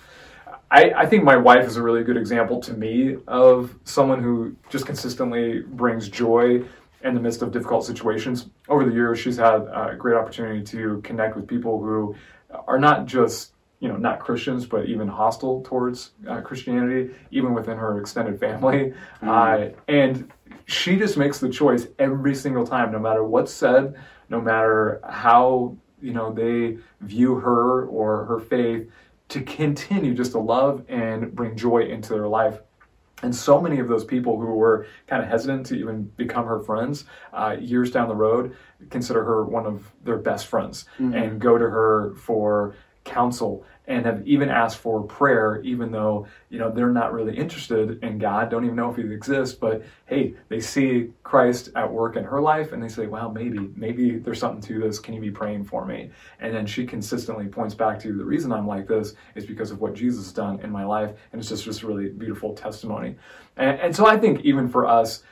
I, 0.72 0.92
I 0.96 1.06
think 1.08 1.24
my 1.24 1.38
wife 1.38 1.66
is 1.66 1.78
a 1.78 1.82
really 1.82 2.04
good 2.04 2.18
example 2.18 2.60
to 2.62 2.74
me 2.74 3.18
of 3.28 3.74
someone 3.84 4.22
who 4.22 4.56
just 4.70 4.86
consistently 4.86 5.62
brings 5.62 6.08
joy 6.10 6.64
in 7.04 7.14
the 7.14 7.20
midst 7.20 7.42
of 7.42 7.52
difficult 7.52 7.86
situations. 7.86 8.50
Over 8.70 8.84
the 8.86 8.92
years, 8.92 9.18
she's 9.20 9.38
had 9.38 9.62
a 9.62 9.96
great 9.98 10.16
opportunity 10.18 10.64
to 10.66 11.02
connect 11.04 11.36
with 11.36 11.48
people 11.48 11.80
who 11.82 12.16
are 12.68 12.80
not 12.80 13.06
just 13.06 13.54
you 13.80 13.88
know 13.90 13.98
not 13.98 14.20
Christians, 14.20 14.66
but 14.66 14.86
even 14.86 15.08
hostile 15.08 15.62
towards 15.64 16.12
uh, 16.28 16.42
Christianity, 16.42 17.14
even 17.32 17.54
within 17.54 17.78
her 17.78 18.00
extended 18.00 18.40
family. 18.40 18.94
Uh, 19.22 19.70
and 19.88 20.32
she 20.66 20.96
just 20.96 21.18
makes 21.18 21.40
the 21.40 21.50
choice 21.50 21.88
every 22.00 22.36
single 22.36 22.66
time, 22.66 22.92
no 22.92 23.00
matter 23.00 23.24
what's 23.24 23.54
said, 23.54 23.96
no 24.30 24.40
matter 24.42 25.02
how 25.08 25.76
you 26.02 26.14
know 26.14 26.32
they 26.32 26.78
view 27.02 27.36
her 27.36 27.86
or 27.86 28.26
her 28.26 28.40
faith, 28.40 28.90
to 29.30 29.42
continue 29.42 30.14
just 30.14 30.32
to 30.34 30.40
love 30.40 30.84
and 30.88 31.34
bring 31.36 31.56
joy 31.56 31.80
into 31.84 32.14
their 32.14 32.28
life. 32.28 32.60
And 33.24 33.34
so 33.34 33.62
many 33.62 33.80
of 33.80 33.88
those 33.88 34.04
people 34.04 34.40
who 34.40 34.48
were 34.48 34.88
kind 35.08 35.24
of 35.24 35.30
hesitant 35.30 35.66
to 35.68 35.76
even 35.76 36.04
become 36.18 36.46
her 36.46 36.60
friends 36.60 37.06
uh, 37.34 37.56
years 37.60 37.90
down 37.90 38.10
the 38.10 38.16
road 38.16 38.56
consider 38.90 39.24
her 39.24 39.46
one 39.46 39.66
of 39.66 39.92
their 40.04 40.18
best 40.18 40.48
friends 40.48 40.86
and 41.16 41.40
go 41.40 41.58
to 41.58 41.64
her 41.64 42.14
for 42.16 42.76
counsel 43.06 43.64
and 43.88 44.06
have 44.06 44.28
even 44.28 44.50
asked 44.50 44.78
for 44.78 45.04
prayer 45.04 45.62
even 45.64 45.92
though 45.92 46.28
you 46.50 46.58
know 46.58 46.72
they're 46.72 46.90
not 46.90 47.14
really 47.14 47.38
interested 47.38 48.04
in 48.04 48.18
god 48.18 48.50
don't 48.50 48.66
even 48.66 48.76
know 48.76 48.90
if 48.90 48.98
he 48.98 49.04
exists 49.04 49.56
but 49.56 49.84
hey 50.08 50.34
they 50.50 50.60
see 50.60 51.12
christ 51.24 51.70
at 51.76 51.92
work 51.92 52.16
in 52.16 52.24
her 52.24 52.42
life 52.42 52.72
and 52.72 52.82
they 52.82 52.88
say 52.88 53.06
wow 53.06 53.30
maybe 53.30 53.70
maybe 53.76 54.18
there's 54.18 54.40
something 54.40 54.62
to 54.62 54.80
this. 54.80 55.00
Can 55.00 55.14
you 55.14 55.22
be 55.22 55.32
praying 55.32 55.66
for 55.66 55.86
me? 55.86 56.10
And 56.40 56.54
then 56.54 56.66
she 56.66 56.86
consistently 56.86 57.48
points 57.48 57.76
back 57.76 58.00
to 58.00 58.14
the 58.14 58.24
reason 58.24 58.52
i'm 58.52 58.68
like 58.68 58.88
this 58.88 59.14
is 59.36 59.46
because 59.46 59.72
of 59.72 59.80
what 59.80 59.94
jesus 59.94 60.26
has 60.26 60.34
done 60.34 60.60
in 60.62 60.72
my 60.72 60.84
life. 60.84 61.12
And 61.32 61.40
it's 61.40 61.50
just 61.50 61.64
just 61.64 61.84
really 61.84 62.10
beautiful 62.10 62.54
testimony. 62.54 63.16
And, 63.58 63.80
and 63.80 63.96
so 63.96 64.06
i 64.06 64.18
think 64.18 64.42
even 64.42 64.68
for 64.68 64.86
us 64.86 65.24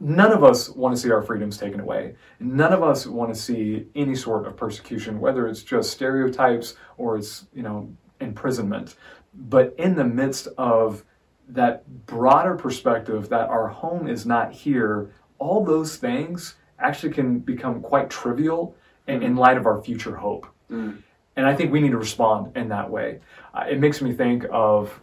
none 0.00 0.32
of 0.32 0.44
us 0.44 0.68
want 0.68 0.94
to 0.94 1.00
see 1.00 1.10
our 1.10 1.22
freedoms 1.22 1.58
taken 1.58 1.80
away. 1.80 2.14
None 2.40 2.72
of 2.72 2.82
us 2.82 3.06
want 3.06 3.32
to 3.34 3.40
see 3.40 3.86
any 3.94 4.14
sort 4.14 4.46
of 4.46 4.56
persecution, 4.56 5.20
whether 5.20 5.46
it's 5.46 5.62
just 5.62 5.90
stereotypes 5.90 6.74
or 6.96 7.16
it's, 7.16 7.46
you 7.52 7.62
know, 7.62 7.92
imprisonment. 8.20 8.96
But 9.34 9.74
in 9.78 9.94
the 9.94 10.04
midst 10.04 10.48
of 10.56 11.04
that 11.48 12.06
broader 12.06 12.54
perspective 12.54 13.28
that 13.30 13.48
our 13.48 13.68
home 13.68 14.08
is 14.08 14.26
not 14.26 14.52
here, 14.52 15.12
all 15.38 15.64
those 15.64 15.96
things 15.96 16.56
actually 16.78 17.12
can 17.12 17.38
become 17.38 17.80
quite 17.80 18.10
trivial 18.10 18.76
in, 19.06 19.22
in 19.22 19.36
light 19.36 19.56
of 19.56 19.66
our 19.66 19.82
future 19.82 20.16
hope. 20.16 20.46
Mm. 20.70 21.02
And 21.36 21.46
I 21.46 21.54
think 21.54 21.72
we 21.72 21.80
need 21.80 21.92
to 21.92 21.98
respond 21.98 22.56
in 22.56 22.68
that 22.68 22.90
way. 22.90 23.20
Uh, 23.54 23.64
it 23.70 23.78
makes 23.78 24.02
me 24.02 24.12
think 24.12 24.44
of 24.50 24.98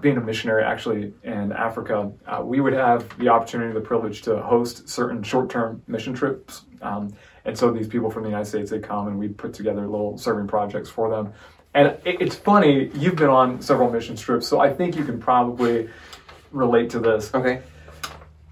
being 0.00 0.16
a 0.16 0.20
missionary 0.20 0.64
actually 0.64 1.12
in 1.24 1.52
Africa, 1.52 2.12
uh, 2.26 2.42
we 2.44 2.60
would 2.60 2.72
have 2.72 3.16
the 3.18 3.28
opportunity, 3.28 3.72
the 3.72 3.80
privilege 3.80 4.22
to 4.22 4.40
host 4.42 4.88
certain 4.88 5.22
short-term 5.22 5.82
mission 5.86 6.14
trips. 6.14 6.62
Um, 6.82 7.12
and 7.44 7.56
so 7.56 7.70
these 7.70 7.88
people 7.88 8.10
from 8.10 8.22
the 8.22 8.28
United 8.28 8.46
States, 8.46 8.70
they 8.70 8.78
come 8.78 9.08
and 9.08 9.18
we 9.18 9.28
put 9.28 9.52
together 9.52 9.86
little 9.86 10.18
serving 10.18 10.46
projects 10.46 10.90
for 10.90 11.10
them. 11.10 11.32
And 11.74 11.88
it, 12.04 12.20
it's 12.20 12.36
funny, 12.36 12.90
you've 12.94 13.16
been 13.16 13.30
on 13.30 13.60
several 13.60 13.90
mission 13.90 14.16
trips, 14.16 14.46
so 14.46 14.60
I 14.60 14.72
think 14.72 14.96
you 14.96 15.04
can 15.04 15.18
probably 15.20 15.88
relate 16.50 16.90
to 16.90 16.98
this. 16.98 17.34
Okay. 17.34 17.62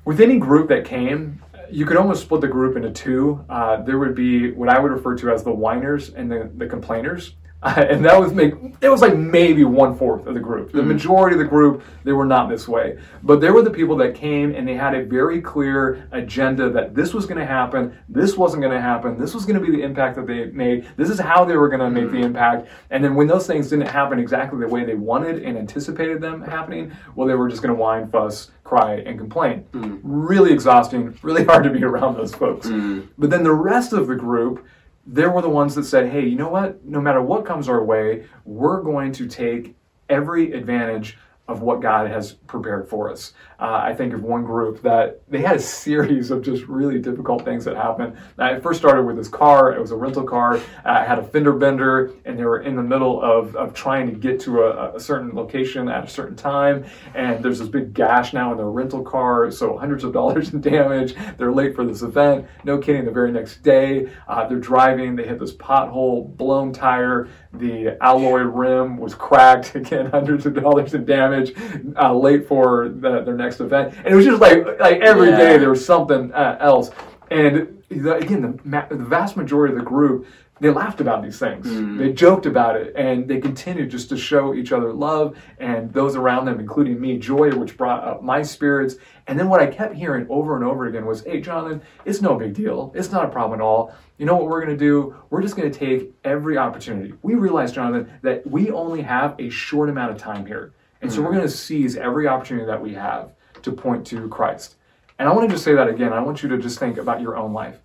With 0.05 0.21
any 0.21 0.39
group 0.39 0.69
that 0.69 0.85
came, 0.85 1.43
you 1.71 1.85
could 1.85 1.97
almost 1.97 2.23
split 2.23 2.41
the 2.41 2.49
group 2.49 2.77
into 2.77 2.91
two. 2.91 3.45
Uh, 3.49 3.83
there 3.83 3.99
would 3.99 4.15
be 4.15 4.53
what 4.53 4.69
I 4.69 4.79
would 4.79 4.93
refer 4.93 5.17
to 5.17 5.31
as 5.31 5.43
the 5.43 5.53
whiners 5.53 6.11
and 6.11 6.31
the, 6.31 6.51
the 6.57 6.67
complainers. 6.67 7.35
Uh, 7.63 7.85
and 7.89 8.05
that 8.05 8.19
was 8.19 8.33
make 8.33 8.55
it 8.81 8.89
was 8.89 9.01
like 9.01 9.17
maybe 9.17 9.65
one 9.65 9.97
fourth 9.97 10.27
of 10.27 10.35
the 10.35 10.41
group. 10.41 10.73
The 10.73 10.79
mm-hmm. 10.79 10.89
majority 10.89 11.35
of 11.35 11.39
the 11.41 11.49
group 11.49 11.83
they 12.05 12.13
were 12.13 12.27
not 12.27 12.49
this 12.49 12.69
way, 12.69 12.99
but 13.23 13.41
there 13.41 13.53
were 13.53 13.63
the 13.63 13.71
people 13.71 13.97
that 13.97 14.15
came 14.15 14.55
and 14.55 14.69
they 14.69 14.75
had 14.75 14.95
a 14.95 15.05
very 15.05 15.41
clear 15.41 16.09
agenda 16.13 16.71
that 16.71 16.95
this 16.95 17.15
was 17.15 17.27
going 17.27 17.39
to 17.39 17.47
happen, 17.47 17.97
this 18.09 18.37
wasn't 18.37 18.63
going 18.63 18.75
to 18.75 18.81
happen, 18.81 19.19
this 19.19 19.35
was 19.35 19.45
going 19.45 19.59
to 19.59 19.65
be 19.65 19.75
the 19.75 19.83
impact 19.83 20.17
that 20.17 20.27
they 20.27 20.47
made, 20.47 20.87
this 20.97 21.11
is 21.11 21.19
how 21.19 21.45
they 21.45 21.57
were 21.57 21.69
going 21.69 21.81
to 21.81 21.91
make 21.91 22.11
the 22.11 22.19
mm-hmm. 22.19 22.27
impact, 22.27 22.69
and 22.91 23.03
then 23.03 23.15
when 23.15 23.27
those 23.27 23.47
things 23.47 23.71
didn't 23.71 23.89
happen 23.89 24.19
exactly 24.19 24.61
the 24.61 24.69
way 24.69 24.85
they 24.85 24.95
wanted 24.95 25.43
and 25.43 25.57
anticipated 25.57 26.21
them 26.21 26.43
happening, 26.43 26.93
well 27.15 27.27
they 27.27 27.35
were 27.35 27.49
just 27.49 27.63
going 27.63 27.75
to 27.75 27.81
whine, 27.81 28.09
fuss, 28.11 28.51
cry, 28.67 28.97
and 29.07 29.19
complain. 29.19 29.65
Mm. 29.73 30.01
Really 30.03 30.53
exhausting, 30.53 31.17
really 31.23 31.45
hard 31.51 31.65
to 31.65 31.71
be 31.71 31.83
around 31.85 32.17
those 32.17 32.35
folks. 32.35 32.67
Mm. 32.67 33.09
But 33.17 33.31
then 33.31 33.43
the 33.43 33.53
rest 33.53 33.93
of 33.93 34.09
the 34.09 34.17
group 34.17 34.67
there 35.07 35.31
were 35.31 35.43
the 35.43 35.49
ones 35.49 35.75
that 35.77 35.85
said, 35.85 36.09
hey, 36.11 36.27
you 36.27 36.37
know 36.37 36.49
what? 36.49 36.85
No 36.85 37.01
matter 37.01 37.23
what 37.23 37.45
comes 37.45 37.69
our 37.69 37.83
way, 37.85 38.27
we're 38.45 38.83
going 38.83 39.13
to 39.13 39.27
take 39.27 39.77
every 40.09 40.53
advantage 40.53 41.17
of 41.49 41.63
what 41.63 41.81
God 41.81 42.11
has 42.11 42.33
prepared 42.33 42.89
for 42.89 43.11
us. 43.11 43.33
Uh, 43.59 43.81
I 43.83 43.95
think 43.95 44.13
of 44.13 44.23
one 44.23 44.45
group 44.45 44.83
that 44.83 45.23
they 45.29 45.41
had 45.41 45.57
a 45.57 45.61
series 45.61 46.31
of 46.31 46.43
just 46.43 46.65
really 46.65 46.99
difficult 46.99 47.45
things 47.45 47.65
that 47.65 47.77
happened. 47.77 48.17
It 48.39 48.63
first 48.63 48.81
started 48.81 49.05
with 49.05 49.17
this 49.17 49.29
car. 49.29 49.73
It 49.73 49.81
was 49.81 49.93
a 49.93 49.97
rental 49.97 50.25
car. 50.25 50.61
Uh, 50.85 51.05
had 51.05 51.19
a 51.19 51.23
fender 51.23 51.53
bender, 51.53 52.13
and 52.25 52.39
they 52.39 52.45
were 52.45 52.61
in 52.61 52.77
the 52.77 52.83
middle 52.83 53.23
of, 53.23 53.55
of 53.57 53.75
trying 53.75 54.07
to 54.09 54.13
get 54.13 54.41
to 54.41 54.63
a, 54.63 54.97
a 54.97 55.01
certain 55.01 55.35
location 55.35 55.89
at 55.89 56.05
a 56.05 56.09
certain 56.09 56.37
time. 56.37 56.85
And 57.15 57.45
there's 57.45 57.59
this 57.61 57.69
big 57.69 57.95
gash 57.95 58.33
now 58.33 58.51
in 58.51 58.57
their 58.57 58.67
rental 58.67 59.03
car, 59.03 59.51
so 59.51 59.79
hundreds 59.79 60.05
of 60.05 60.13
dollars 60.17 60.53
in 60.53 60.61
damage. 60.61 61.15
They're 61.39 61.53
late 61.53 61.75
for 61.75 61.85
this 61.85 62.03
event. 62.03 62.47
No 62.65 62.79
kidding, 62.79 63.05
the 63.05 63.11
very 63.11 63.31
next 63.31 63.63
day, 63.63 64.11
uh, 64.29 64.49
they're 64.49 64.59
driving. 64.59 65.17
They 65.17 65.27
hit 65.27 65.39
this 65.39 65.55
pothole, 65.55 66.37
blown 66.37 66.73
tire. 66.73 67.29
The 67.59 67.97
alloy 68.03 68.41
rim 68.41 68.97
was 68.99 69.15
cracked. 69.15 69.75
Again, 69.75 70.07
hundreds 70.07 70.47
of 70.47 70.55
dollars 70.55 70.95
in 70.95 71.05
damage. 71.05 71.55
Uh, 71.97 72.15
late 72.15 72.47
for 72.49 72.89
the, 72.89 73.23
their 73.23 73.37
next 73.37 73.61
event, 73.61 73.95
and 73.99 74.09
it 74.09 74.15
was 74.15 74.25
just 74.25 74.41
like 74.41 74.65
like 74.81 75.01
every 75.01 75.29
Yeah. 75.29 75.37
day 75.39 75.59
there 75.59 75.71
was 75.71 75.85
something 75.85 76.33
uh, 76.33 76.57
else. 76.61 76.91
And 77.31 77.76
again, 77.91 78.43
the, 78.43 78.61
ma- 78.65 78.87
the 78.87 78.97
vast 78.97 79.37
majority 79.37 79.75
of 79.75 79.79
the 79.79 79.85
group 79.85 80.27
they 80.59 80.71
laughed 80.71 81.01
about 81.01 81.23
these 81.23 81.39
things. 81.39 81.67
Mm. 81.67 81.99
They 81.99 82.13
joked 82.13 82.47
about 82.47 82.77
it, 82.77 82.95
and 82.97 83.29
they 83.29 83.41
continued 83.41 83.91
just 83.91 84.09
to 84.09 84.17
show 84.17 84.55
each 84.55 84.73
other 84.73 84.93
love 84.93 85.37
and 85.59 85.93
those 85.93 86.17
around 86.17 86.47
them, 86.47 86.61
including 86.61 86.99
me, 86.99 87.19
joy, 87.19 87.55
which 87.55 87.77
brought 87.77 88.03
up 88.05 88.23
my 88.23 88.43
spirits. 88.43 88.97
And 89.27 89.39
then 89.39 89.49
what 89.49 89.61
I 89.61 89.67
kept 89.67 89.95
hearing 89.95 90.27
over 90.31 90.57
and 90.57 90.65
over 90.65 90.87
again 90.87 91.05
was, 91.05 91.23
"Hey, 91.25 91.41
Jonathan, 91.41 91.83
it's 92.05 92.23
no 92.23 92.37
big 92.37 92.55
deal. 92.55 92.91
It's 92.95 93.13
not 93.13 93.25
a 93.25 93.29
problem 93.29 93.61
at 93.61 93.63
all. 93.63 93.95
You 94.17 94.25
know 94.25 94.37
what 94.37 94.47
we're 94.47 94.65
going 94.65 94.77
to 94.77 94.83
do? 94.83 95.15
We're 95.29 95.43
just 95.43 95.57
going 95.57 95.71
to 95.71 95.79
take 95.79 96.15
every 96.25 96.57
opportunity. 96.57 97.13
We 97.23 97.35
realize, 97.35 97.73
Jonathan, 97.73 98.11
that 98.23 98.47
we 98.47 98.71
only 98.71 99.03
have 99.03 99.35
a 99.39 99.51
short 99.51 99.91
amount 99.91 100.13
of 100.13 100.19
time 100.19 100.47
here, 100.47 100.73
and 101.03 101.13
so 101.13 101.21
mm. 101.21 101.25
we're 101.25 101.33
going 101.33 101.43
to 101.43 101.51
seize 101.51 101.97
every 101.97 102.27
opportunity 102.27 102.67
that 102.67 102.81
we 102.81 102.95
have 102.95 103.33
to 103.63 103.73
point 103.73 104.07
to 104.07 104.27
Christ." 104.29 104.77
And 105.19 105.29
I 105.29 105.33
want 105.33 105.49
to 105.49 105.55
just 105.55 105.65
say 105.65 105.75
that 105.75 105.89
again. 105.89 106.13
I 106.13 106.21
want 106.21 106.43
you 106.43 106.49
to 106.51 106.59
just 106.59 106.79
think 106.79 106.99
about 106.99 107.21
your 107.21 107.37
own 107.37 107.53
life. 107.53 107.79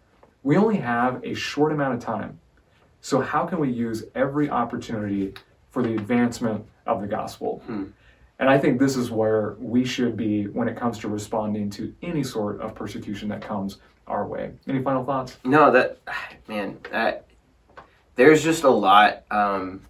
We 0.44 0.58
only 0.58 0.78
have 0.78 1.24
a 1.24 1.34
short 1.34 1.72
amount 1.72 1.94
of 1.94 2.00
time. 2.00 2.40
So, 3.02 3.22
how 3.22 3.46
can 3.46 3.60
we 3.60 3.70
use 3.72 4.04
every 4.16 4.50
opportunity 4.50 5.34
for 5.72 5.82
the 5.82 5.94
advancement 5.94 6.66
of 6.86 7.02
the 7.02 7.08
gospel? 7.08 7.64
And 8.40 8.50
I 8.50 8.58
think 8.58 8.80
this 8.80 8.96
is 8.96 9.12
where 9.12 9.56
we 9.60 9.86
should 9.86 10.18
be 10.18 10.46
when 10.48 10.68
it 10.68 10.76
comes 10.76 10.98
to 11.00 11.08
responding 11.08 11.70
to 11.72 11.94
any 12.02 12.24
sort 12.24 12.60
of 12.60 12.74
persecution 12.74 13.30
that 13.30 13.42
comes 13.42 13.78
our 14.08 14.26
way. 14.26 14.52
Any 14.68 14.82
final 14.82 15.06
thoughts? 15.06 15.38
No, 15.44 15.72
that 15.72 16.00
man, 16.48 16.80
that 16.92 17.26
there's 18.16 18.44
just 18.44 18.64
a 18.64 18.70
lot 18.70 19.24
um, 19.32 19.82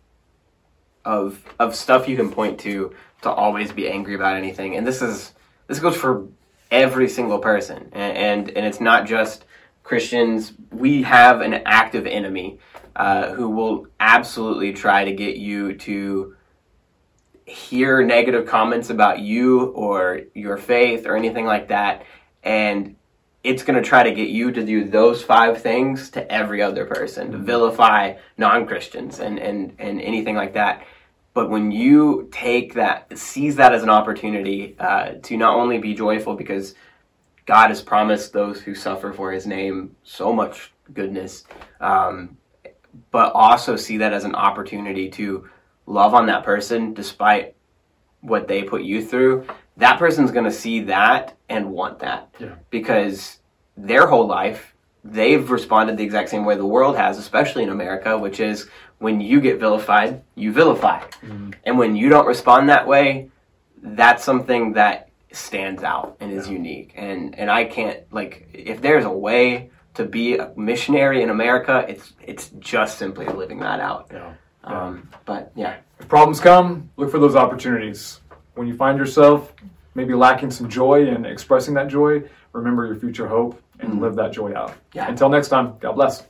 of 1.06 1.43
of 1.60 1.75
stuff 1.75 2.08
you 2.08 2.15
can 2.15 2.30
point 2.30 2.60
to 2.62 2.93
to 3.23 3.32
always 3.32 3.71
be 3.71 3.89
angry 3.89 4.15
about 4.15 4.36
anything, 4.36 4.75
and 4.75 4.86
this 4.86 5.01
is 5.01 5.34
this 5.67 5.80
goes 5.80 5.95
for 5.95 6.27
every 6.71 7.10
single 7.10 7.39
person, 7.39 7.89
and 7.91 8.17
and, 8.17 8.49
and 8.57 8.65
it's 8.65 8.81
not 8.81 9.05
just 9.05 9.45
Christians. 9.84 10.53
We 10.71 11.03
have 11.03 11.41
an 11.41 11.53
active 11.65 12.07
enemy 12.07 12.60
uh, 12.95 13.34
who 13.34 13.49
will 13.49 13.88
absolutely 13.99 14.73
try 14.73 15.05
to 15.05 15.12
get 15.12 15.36
you 15.36 15.75
to 15.75 16.36
hear 17.45 18.01
negative 18.01 18.47
comments 18.47 18.89
about 18.89 19.19
you 19.19 19.65
or 19.65 20.21
your 20.34 20.57
faith 20.57 21.05
or 21.05 21.17
anything 21.17 21.45
like 21.45 21.67
that, 21.67 22.05
and 22.43 22.95
it's 23.43 23.63
going 23.63 23.81
to 23.81 23.88
try 23.88 24.03
to 24.03 24.12
get 24.12 24.29
you 24.29 24.51
to 24.51 24.63
do 24.63 24.84
those 24.84 25.23
five 25.23 25.62
things 25.62 26.12
to 26.12 26.31
every 26.31 26.62
other 26.62 26.86
person, 26.86 27.31
to 27.31 27.38
vilify 27.39 28.13
non-Christians 28.38 29.19
and, 29.19 29.39
and, 29.39 29.73
and 29.79 29.99
anything 29.99 30.36
like 30.36 30.53
that. 30.53 30.86
But 31.34 31.50
when 31.50 31.72
you 31.72 32.28
take 32.32 32.74
that, 32.74 33.17
seize 33.17 33.56
that 33.56 33.74
as 33.74 33.84
an 33.84 33.89
opportunity 33.89 34.76
uh, 34.80 35.13
to 35.24 35.38
not 35.38 35.56
only 35.56 35.78
be 35.78 35.94
joyful 35.94 36.36
because 36.36 36.76
God 37.46 37.70
has 37.70 37.82
promised 37.82 38.34
those 38.34 38.62
who 38.62 38.76
suffer 38.76 39.13
for 39.13 39.32
His 39.32 39.48
name 39.48 39.96
so 40.04 40.34
much 40.34 40.74
goodness, 40.94 41.46
um, 41.80 42.38
but 43.12 43.32
also 43.34 43.76
see 43.78 43.98
that 43.98 44.12
as 44.13 44.26
an 44.26 44.36
opportunity 44.36 45.10
to 45.12 45.50
love 45.86 46.13
on 46.13 46.26
that 46.28 46.44
person 46.44 46.94
despite 46.94 47.56
what 48.20 48.48
they 48.48 48.63
put 48.63 48.84
you 48.84 49.04
through. 49.04 49.48
That 49.78 49.98
person's 49.98 50.32
going 50.32 50.46
to 50.46 50.52
see 50.52 50.82
that 50.82 51.36
and 51.50 51.72
want 51.72 52.00
that 52.00 52.30
Yeah. 52.39 52.56
because 52.70 53.39
their 53.78 54.06
whole 54.08 54.28
life 54.28 54.76
they've 55.04 55.50
responded 55.50 55.98
the 55.98 56.04
exact 56.04 56.30
same 56.30 56.46
way 56.46 56.56
the 56.56 56.63
world 56.65 56.96
has, 56.96 57.17
especially 57.17 57.63
in 57.63 57.70
America, 57.70 58.15
which 58.15 58.39
is 58.39 58.70
when 59.02 59.20
you 59.20 59.42
get 59.42 59.60
vilified, 59.60 60.22
you 60.36 60.54
vilify. 60.54 61.04
And 61.64 61.78
when 61.80 61.96
you 61.96 62.08
don't 62.08 62.28
respond 62.28 62.70
that 62.70 62.88
way, 62.88 63.30
that's 63.82 64.24
something 64.24 64.74
that 64.74 65.10
stands 65.32 65.82
out 65.82 66.18
and 66.20 66.32
is 66.32 66.48
unique. 66.48 66.94
And 66.96 67.38
and 67.38 67.50
I 67.50 67.66
can't 67.66 68.00
like 68.14 68.48
if 68.54 68.80
there's 68.80 69.06
a 69.06 69.12
way 69.12 69.72
to 69.96 70.06
be 70.06 70.38
a 70.38 70.54
missionary 70.56 71.24
in 71.24 71.32
America, 71.32 71.84
it's 71.90 72.14
it's 72.22 72.52
just 72.60 73.00
simply 73.00 73.26
living 73.26 73.60
that 73.60 73.80
out. 73.80 74.12
Yeah. 74.14 74.34
Um, 74.64 75.10
but 75.26 75.52
yeah, 75.56 75.78
If 76.00 76.08
problems 76.08 76.40
come, 76.40 76.90
look 76.98 77.10
for 77.10 77.18
those 77.18 77.36
opportunities. 77.36 78.20
When 78.54 78.68
you 78.68 78.76
find 78.76 79.00
yourself 79.00 79.52
maybe 79.96 80.14
lacking 80.14 80.52
some 80.52 80.70
joy 80.70 81.08
and 81.08 81.26
expressing 81.26 81.74
that 81.74 81.88
joy, 81.88 82.24
remember 82.54 82.86
your 82.86 82.96
future 82.98 83.28
hope 83.28 83.60
and 83.80 84.00
live 84.00 84.16
that 84.16 84.32
joy 84.32 84.54
out. 84.54 84.76
Yeah. 84.94 85.10
Until 85.10 85.30
next 85.30 85.48
time, 85.48 85.74
God 85.80 85.94
bless. 85.94 86.24